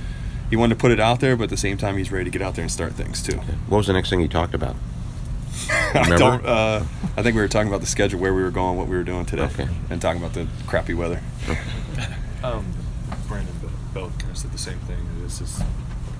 he 0.50 0.56
wanted 0.56 0.74
to 0.74 0.80
put 0.80 0.90
it 0.90 1.00
out 1.00 1.20
there, 1.20 1.36
but 1.36 1.44
at 1.44 1.50
the 1.50 1.56
same 1.56 1.76
time, 1.76 1.96
he's 1.96 2.10
ready 2.10 2.24
to 2.24 2.30
get 2.30 2.42
out 2.42 2.56
there 2.56 2.62
and 2.62 2.72
start 2.72 2.92
things 2.94 3.22
too. 3.22 3.36
What 3.68 3.78
was 3.78 3.86
the 3.86 3.92
next 3.92 4.10
thing 4.10 4.20
he 4.20 4.28
talked 4.28 4.52
about? 4.52 4.76
I 5.70 6.16
don't. 6.18 6.44
Uh, 6.44 6.84
I 7.16 7.22
think 7.22 7.36
we 7.36 7.40
were 7.42 7.48
talking 7.48 7.68
about 7.68 7.80
the 7.80 7.86
schedule, 7.86 8.20
where 8.20 8.34
we 8.34 8.42
were 8.42 8.50
going, 8.50 8.76
what 8.76 8.88
we 8.88 8.96
were 8.96 9.04
doing 9.04 9.26
today, 9.26 9.44
okay. 9.44 9.68
and 9.90 10.02
talking 10.02 10.20
about 10.20 10.34
the 10.34 10.48
crappy 10.66 10.94
weather. 10.94 11.20
um, 12.44 12.72
Brandon 13.28 13.54
Belt 13.94 14.12
kind 14.18 14.30
of 14.30 14.38
said 14.38 14.52
the 14.52 14.58
same 14.58 14.78
thing. 14.80 14.98
This 15.22 15.40
is 15.40 15.62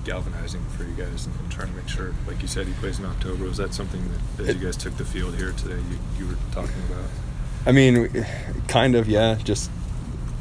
galvanizing 0.03 0.63
for 0.69 0.83
you 0.83 0.93
guys 0.93 1.25
and, 1.25 1.35
and, 1.39 1.51
trying 1.51 1.69
to 1.69 1.75
make 1.75 1.87
sure, 1.87 2.13
like 2.25 2.41
you 2.41 2.47
said, 2.47 2.67
he 2.67 2.73
plays 2.73 2.99
in 2.99 3.05
October. 3.05 3.45
Was 3.45 3.57
that 3.57 3.73
something 3.73 4.01
that, 4.37 4.45
that 4.45 4.55
you 4.55 4.65
guys 4.65 4.77
took 4.77 4.95
the 4.97 5.05
field 5.05 5.35
here 5.35 5.51
today? 5.51 5.75
You, 5.75 5.99
you 6.19 6.27
were 6.27 6.37
talking 6.51 6.81
about. 6.89 7.09
I 7.65 7.71
mean, 7.71 8.25
kind 8.67 8.95
of, 8.95 9.07
yeah. 9.07 9.35
Just 9.43 9.69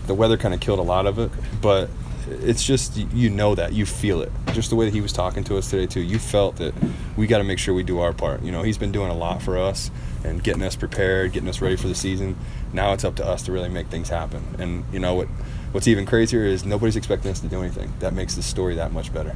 the 0.07 0.15
weather 0.15 0.37
kind 0.37 0.55
of 0.55 0.61
killed 0.61 0.79
a 0.79 0.83
lot 0.83 1.07
of 1.07 1.19
it, 1.19 1.31
but 1.61 1.91
it's 2.29 2.65
just 2.65 2.97
you 2.97 3.31
know 3.31 3.55
that 3.55 3.73
you 3.73 3.87
feel 3.87 4.23
it. 4.23 4.33
Just 4.53 4.71
the 4.71 4.77
way 4.77 4.85
that 4.85 4.95
he 4.95 5.01
was 5.01 5.13
talking 5.13 5.45
to 5.45 5.57
us 5.57 5.71
today 5.71 5.87
too 5.87 6.01
you 6.01 6.19
felt 6.19 6.57
that 6.57 6.75
we 7.17 7.27
got 7.27 7.39
to 7.39 7.45
make 7.45 7.59
sure 7.59 7.75
we 7.75 7.83
do 7.83 8.01
our 8.01 8.13
part. 8.13 8.43
You 8.43 8.53
know 8.53 8.63
he's 8.63 8.79
been 8.79 8.93
doing 8.93 9.11
a 9.11 9.15
lot 9.15 9.43
for 9.43 9.59
us 9.59 9.91
and 10.25 10.43
getting 10.43 10.63
us 10.63 10.77
prepared 10.77 11.33
getting 11.33 11.49
us 11.49 11.61
ready 11.61 11.77
for 11.77 11.89
the 11.89 11.95
season. 11.95 12.37
Now 12.73 12.93
it's 12.93 13.05
up 13.05 13.17
to 13.17 13.27
us 13.27 13.43
to 13.43 13.53
really 13.53 13.69
make 13.69 13.89
things 13.89 14.09
happen. 14.09 14.43
And 14.59 14.85
you 14.93 14.99
know 14.99 15.15
what 15.15 15.29
what's 15.73 15.89
even 15.89 16.07
crazier 16.07 16.45
is 16.45 16.65
nobody's 16.65 16.97
expecting 16.97 17.31
us 17.31 17.41
to 17.41 17.49
do 17.49 17.61
anything. 17.61 17.93
That 18.01 18.15
makes 18.15 18.35
the 18.35 18.43
story 18.43 18.75
that 18.77 18.93
much 18.93 19.13
better. 19.13 19.35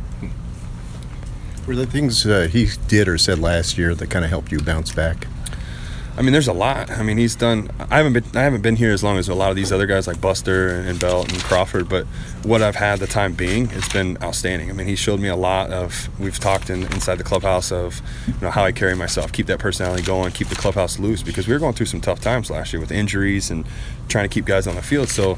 Were 1.67 1.77
the 1.77 1.87
things 1.87 2.27
uh, 2.27 2.49
he 2.51 2.69
did 2.89 3.09
or 3.09 3.17
said 3.17 3.39
last 3.39 3.79
year 3.79 3.95
that 3.95 4.11
kind 4.11 4.25
of 4.25 4.31
helped 4.31 4.53
you 4.53 4.61
bounce 4.61 4.93
back 4.93 5.27
I 6.17 6.23
mean, 6.23 6.33
there's 6.33 6.47
a 6.47 6.53
lot. 6.53 6.91
I 6.91 7.03
mean, 7.03 7.19
he's 7.19 7.35
done. 7.35 7.69
I 7.91 7.97
haven't 7.97 8.13
been. 8.13 8.25
I 8.35 8.43
haven't 8.43 8.63
been 8.63 8.77
here 8.77 8.93
as 8.93 9.03
long 9.03 9.19
as 9.19 9.29
a 9.29 9.35
lot 9.35 9.51
of 9.51 9.57
these 9.57 9.73
other 9.73 9.87
guys 9.87 10.07
like 10.07 10.21
Buster 10.21 10.69
and 10.69 10.99
Belt 11.01 11.33
and 11.33 11.43
Crawford. 11.43 11.89
But 11.89 12.07
what 12.45 12.63
I've 12.63 12.77
had 12.77 13.01
the 13.01 13.09
time 13.09 13.33
being, 13.33 13.69
it's 13.73 13.93
been 13.93 14.17
outstanding. 14.23 14.71
I 14.71 14.75
mean, 14.75 14.87
he 14.87 14.95
showed 14.95 15.19
me 15.19 15.29
a 15.29 15.35
lot 15.35 15.71
of. 15.71 16.09
We've 16.21 16.39
talked 16.39 16.71
in, 16.71 16.85
inside 16.85 17.17
the 17.17 17.25
clubhouse 17.25 17.73
of, 17.73 18.01
you 18.29 18.35
know, 18.43 18.51
how 18.51 18.65
I 18.65 18.71
carry 18.71 18.95
myself, 18.95 19.33
keep 19.33 19.47
that 19.47 19.59
personality 19.59 20.05
going, 20.05 20.31
keep 20.33 20.49
the 20.49 20.55
clubhouse 20.55 21.01
loose 21.01 21.23
because 21.23 21.49
we 21.49 21.53
were 21.53 21.59
going 21.59 21.75
through 21.75 21.87
some 21.87 22.01
tough 22.01 22.21
times 22.21 22.49
last 22.49 22.73
year 22.73 22.81
with 22.81 22.93
injuries 22.93 23.51
and 23.51 23.65
trying 24.09 24.29
to 24.29 24.33
keep 24.33 24.45
guys 24.45 24.69
on 24.69 24.77
the 24.77 24.83
field. 24.83 25.09
So 25.09 25.37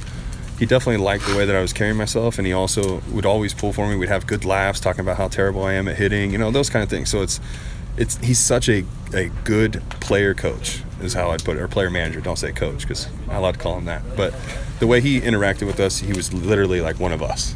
he 0.58 0.66
definitely 0.66 1.02
liked 1.02 1.26
the 1.26 1.36
way 1.36 1.46
that 1.46 1.56
I 1.56 1.60
was 1.60 1.72
carrying 1.72 1.96
myself, 1.96 2.38
and 2.38 2.46
he 2.46 2.52
also 2.52 3.02
would 3.12 3.24
always 3.24 3.54
pull 3.54 3.72
for 3.72 3.88
me. 3.88 3.96
We'd 3.96 4.08
have 4.10 4.26
good 4.26 4.44
laughs 4.44 4.80
talking 4.80 5.00
about 5.00 5.16
how 5.16 5.28
terrible 5.28 5.64
I 5.64 5.72
am 5.74 5.88
at 5.88 5.96
hitting, 5.96 6.32
you 6.32 6.38
know, 6.38 6.50
those 6.50 6.68
kind 6.68 6.82
of 6.82 6.90
things. 6.90 7.08
So 7.08 7.22
it's 7.22 7.40
it's 7.96 8.16
he's 8.18 8.38
such 8.38 8.68
a, 8.68 8.84
a 9.14 9.28
good 9.44 9.82
player 10.00 10.34
coach 10.34 10.82
is 11.00 11.14
how 11.14 11.30
I'd 11.30 11.44
put 11.44 11.56
it, 11.56 11.60
or 11.60 11.68
player 11.68 11.90
manager. 11.90 12.20
Don't 12.20 12.38
say 12.38 12.52
coach 12.52 12.82
because 12.82 13.06
I'm 13.06 13.26
not 13.26 13.36
allowed 13.38 13.52
to 13.52 13.60
call 13.60 13.78
him 13.78 13.84
that. 13.86 14.02
But 14.16 14.34
the 14.78 14.86
way 14.86 15.00
he 15.00 15.20
interacted 15.20 15.66
with 15.66 15.80
us, 15.80 15.98
he 15.98 16.12
was 16.12 16.32
literally 16.32 16.80
like 16.80 16.98
one 16.98 17.12
of 17.12 17.22
us. 17.22 17.54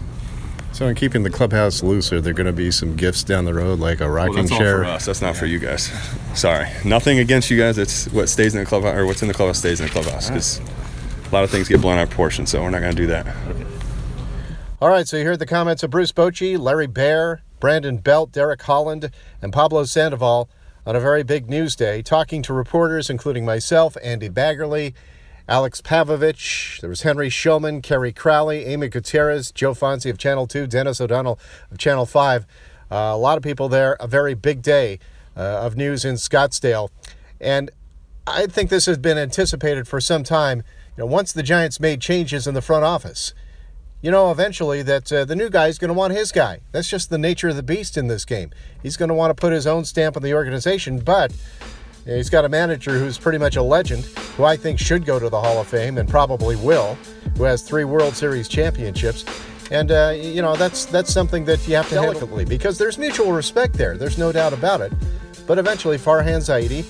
So, 0.72 0.87
in 0.87 0.94
keeping 0.94 1.24
the 1.24 1.31
clubhouse 1.31 1.83
loose, 1.83 2.12
are 2.12 2.20
there 2.20 2.33
going 2.33 2.46
to 2.46 2.53
be 2.53 2.70
some 2.70 2.96
gifts 2.96 3.24
down 3.24 3.44
the 3.44 3.53
road, 3.53 3.81
like 3.81 4.00
a 4.00 4.11
rocking 4.11 4.35
well, 4.35 4.42
that's 4.44 4.57
chair? 4.57 4.79
All 4.79 4.85
for 4.85 4.90
us. 4.90 5.07
That's 5.07 5.20
not 5.20 5.37
for 5.37 5.46
you 5.46 5.59
guys. 5.59 5.90
Sorry, 6.35 6.68
nothing 6.85 7.18
against 7.18 7.50
you 7.50 7.59
guys. 7.59 7.76
It's 7.76 8.07
what 8.12 8.29
stays 8.29 8.55
in 8.55 8.61
the 8.61 8.66
clubhouse, 8.66 8.96
or 8.96 9.05
what's 9.05 9.20
in 9.20 9.29
the 9.29 9.35
clubhouse 9.35 9.59
stays 9.59 9.81
in 9.81 9.87
the 9.87 9.92
clubhouse. 9.92 10.29
Because 10.29 10.61
a 11.26 11.31
lot 11.33 11.44
of 11.44 11.50
things 11.50 11.68
get 11.68 11.81
blown 11.81 11.98
out 11.98 12.05
of 12.05 12.11
proportion, 12.11 12.46
so 12.46 12.62
we're 12.62 12.70
not 12.70 12.81
going 12.81 12.94
to 12.94 12.96
do 12.96 13.09
that. 13.09 13.26
Okay. 13.48 13.66
All 14.81 14.88
right, 14.88 15.07
so 15.07 15.16
you 15.16 15.24
heard 15.24 15.38
the 15.38 15.46
comments 15.46 15.83
of 15.83 15.90
Bruce 15.90 16.12
Bochy, 16.12 16.59
Larry 16.59 16.87
Baer, 16.87 17.42
Brandon 17.61 17.99
Belt, 17.99 18.33
Derek 18.33 18.62
Holland, 18.62 19.11
and 19.40 19.53
Pablo 19.53 19.85
Sandoval 19.85 20.49
on 20.87 20.96
a 20.96 21.01
very 21.01 21.23
big 21.23 21.49
news 21.49 21.77
day, 21.77 22.03
talking 22.03 22.42
to 22.42 22.53
reporters, 22.53 23.11
including 23.11 23.44
myself, 23.44 23.96
Andy 24.03 24.29
Baggarly, 24.29 24.94
Alex 25.46 25.81
Pavlovic, 25.83 26.81
there 26.81 26.88
was 26.88 27.03
Henry 27.03 27.29
Schulman, 27.29 27.83
Kerry 27.83 28.12
Crowley, 28.12 28.64
Amy 28.66 28.88
Gutierrez, 28.88 29.51
Joe 29.51 29.75
Fonzi 29.75 30.09
of 30.09 30.16
Channel 30.16 30.46
2, 30.46 30.66
Dennis 30.66 31.01
O'Donnell 31.01 31.38
of 31.70 31.79
Channel 31.79 32.07
5. 32.07 32.46
Uh, 32.90 32.94
a 32.94 33.16
lot 33.16 33.37
of 33.37 33.42
people 33.42 33.68
there, 33.68 33.94
a 34.01 34.07
very 34.07 34.35
big 34.35 34.62
day 34.62 34.99
uh, 35.37 35.40
of 35.40 35.77
news 35.77 36.05
in 36.05 36.14
Scottsdale. 36.14 36.88
And 37.40 37.70
I 38.27 38.46
think 38.46 38.70
this 38.70 38.87
has 38.87 38.96
been 38.96 39.18
anticipated 39.18 39.88
for 39.88 40.01
some 40.01 40.23
time. 40.23 40.59
You 40.96 41.03
know, 41.03 41.07
once 41.07 41.33
the 41.33 41.42
Giants 41.42 41.81
made 41.81 42.01
changes 42.01 42.46
in 42.46 42.55
the 42.55 42.62
front 42.62 42.85
office, 42.85 43.35
you 44.02 44.10
know 44.10 44.30
eventually 44.30 44.82
that 44.82 45.12
uh, 45.12 45.24
the 45.24 45.36
new 45.36 45.50
guy 45.50 45.68
is 45.68 45.78
going 45.78 45.88
to 45.88 45.94
want 45.94 46.12
his 46.12 46.32
guy. 46.32 46.60
That's 46.72 46.88
just 46.88 47.10
the 47.10 47.18
nature 47.18 47.48
of 47.48 47.56
the 47.56 47.62
beast 47.62 47.96
in 47.96 48.06
this 48.06 48.24
game. 48.24 48.50
He's 48.82 48.96
going 48.96 49.08
to 49.08 49.14
want 49.14 49.30
to 49.30 49.40
put 49.40 49.52
his 49.52 49.66
own 49.66 49.84
stamp 49.84 50.16
on 50.16 50.22
the 50.22 50.34
organization, 50.34 50.98
but 50.98 51.32
he's 52.04 52.30
got 52.30 52.44
a 52.44 52.48
manager 52.48 52.98
who's 52.98 53.18
pretty 53.18 53.38
much 53.38 53.56
a 53.56 53.62
legend, 53.62 54.04
who 54.36 54.44
I 54.44 54.56
think 54.56 54.78
should 54.78 55.04
go 55.04 55.18
to 55.18 55.28
the 55.28 55.40
Hall 55.40 55.60
of 55.60 55.66
Fame 55.66 55.98
and 55.98 56.08
probably 56.08 56.56
will, 56.56 56.96
who 57.36 57.44
has 57.44 57.62
three 57.62 57.84
World 57.84 58.14
Series 58.14 58.48
championships. 58.48 59.24
And 59.70 59.92
uh, 59.92 60.14
you 60.16 60.42
know 60.42 60.56
that's 60.56 60.86
that's 60.86 61.12
something 61.12 61.44
that 61.44 61.66
you 61.68 61.76
have 61.76 61.88
to 61.90 61.94
delicately 61.94 62.44
because 62.44 62.76
there's 62.78 62.98
mutual 62.98 63.32
respect 63.32 63.74
there. 63.74 63.96
There's 63.96 64.18
no 64.18 64.32
doubt 64.32 64.52
about 64.52 64.80
it. 64.80 64.92
But 65.46 65.58
eventually, 65.58 65.96
Farhan 65.98 66.40
Zaidi 66.40 66.84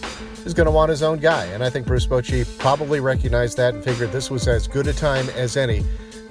is 0.46 0.54
going 0.54 0.66
to 0.66 0.70
want 0.70 0.90
his 0.90 1.02
own 1.02 1.18
guy, 1.18 1.44
and 1.46 1.62
I 1.62 1.70
think 1.70 1.86
Bruce 1.86 2.06
Bochy 2.06 2.46
probably 2.58 3.00
recognized 3.00 3.56
that 3.58 3.74
and 3.74 3.84
figured 3.84 4.12
this 4.12 4.30
was 4.30 4.48
as 4.48 4.66
good 4.66 4.86
a 4.86 4.92
time 4.92 5.28
as 5.30 5.56
any 5.56 5.84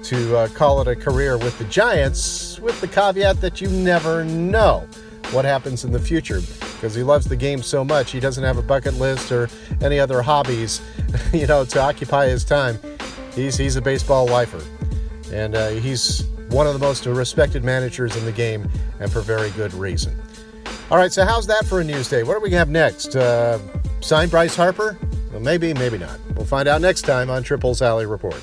to 0.04 0.36
uh, 0.36 0.48
call 0.48 0.80
it 0.80 0.88
a 0.88 0.96
career 0.96 1.38
with 1.38 1.58
the 1.58 1.64
Giants, 1.64 2.58
with 2.60 2.80
the 2.80 2.88
caveat 2.88 3.40
that 3.40 3.60
you 3.60 3.68
never 3.68 4.24
know 4.24 4.86
what 5.32 5.44
happens 5.44 5.84
in 5.84 5.92
the 5.92 5.98
future 5.98 6.40
because 6.80 6.94
he 6.94 7.02
loves 7.02 7.26
the 7.26 7.36
game 7.36 7.62
so 7.62 7.84
much. 7.84 8.10
He 8.10 8.20
doesn't 8.20 8.42
have 8.42 8.56
a 8.56 8.62
bucket 8.62 8.94
list 8.94 9.30
or 9.30 9.48
any 9.82 10.00
other 10.00 10.22
hobbies, 10.22 10.80
you 11.32 11.46
know, 11.46 11.64
to 11.64 11.80
occupy 11.80 12.28
his 12.28 12.44
time. 12.44 12.78
He's 13.34 13.56
he's 13.56 13.76
a 13.76 13.82
baseball 13.82 14.26
lifer, 14.26 14.62
and 15.32 15.54
uh, 15.54 15.68
he's 15.68 16.24
one 16.48 16.66
of 16.66 16.72
the 16.72 16.80
most 16.80 17.06
respected 17.06 17.62
managers 17.62 18.16
in 18.16 18.24
the 18.24 18.32
game, 18.32 18.68
and 18.98 19.10
for 19.12 19.20
very 19.20 19.50
good 19.50 19.72
reason. 19.74 20.20
All 20.90 20.98
right, 20.98 21.12
so 21.12 21.24
how's 21.24 21.46
that 21.46 21.66
for 21.66 21.80
a 21.80 21.84
news 21.84 22.08
day? 22.08 22.24
What 22.24 22.34
do 22.34 22.40
we 22.40 22.50
gonna 22.50 22.58
have 22.58 22.68
next? 22.68 23.14
Uh, 23.14 23.60
sign 24.00 24.28
Bryce 24.28 24.56
Harper? 24.56 24.98
Well, 25.30 25.40
maybe, 25.40 25.72
maybe 25.74 25.98
not. 25.98 26.18
We'll 26.34 26.44
find 26.44 26.66
out 26.66 26.80
next 26.80 27.02
time 27.02 27.30
on 27.30 27.44
Triples 27.44 27.80
Alley 27.82 28.06
Report. 28.06 28.42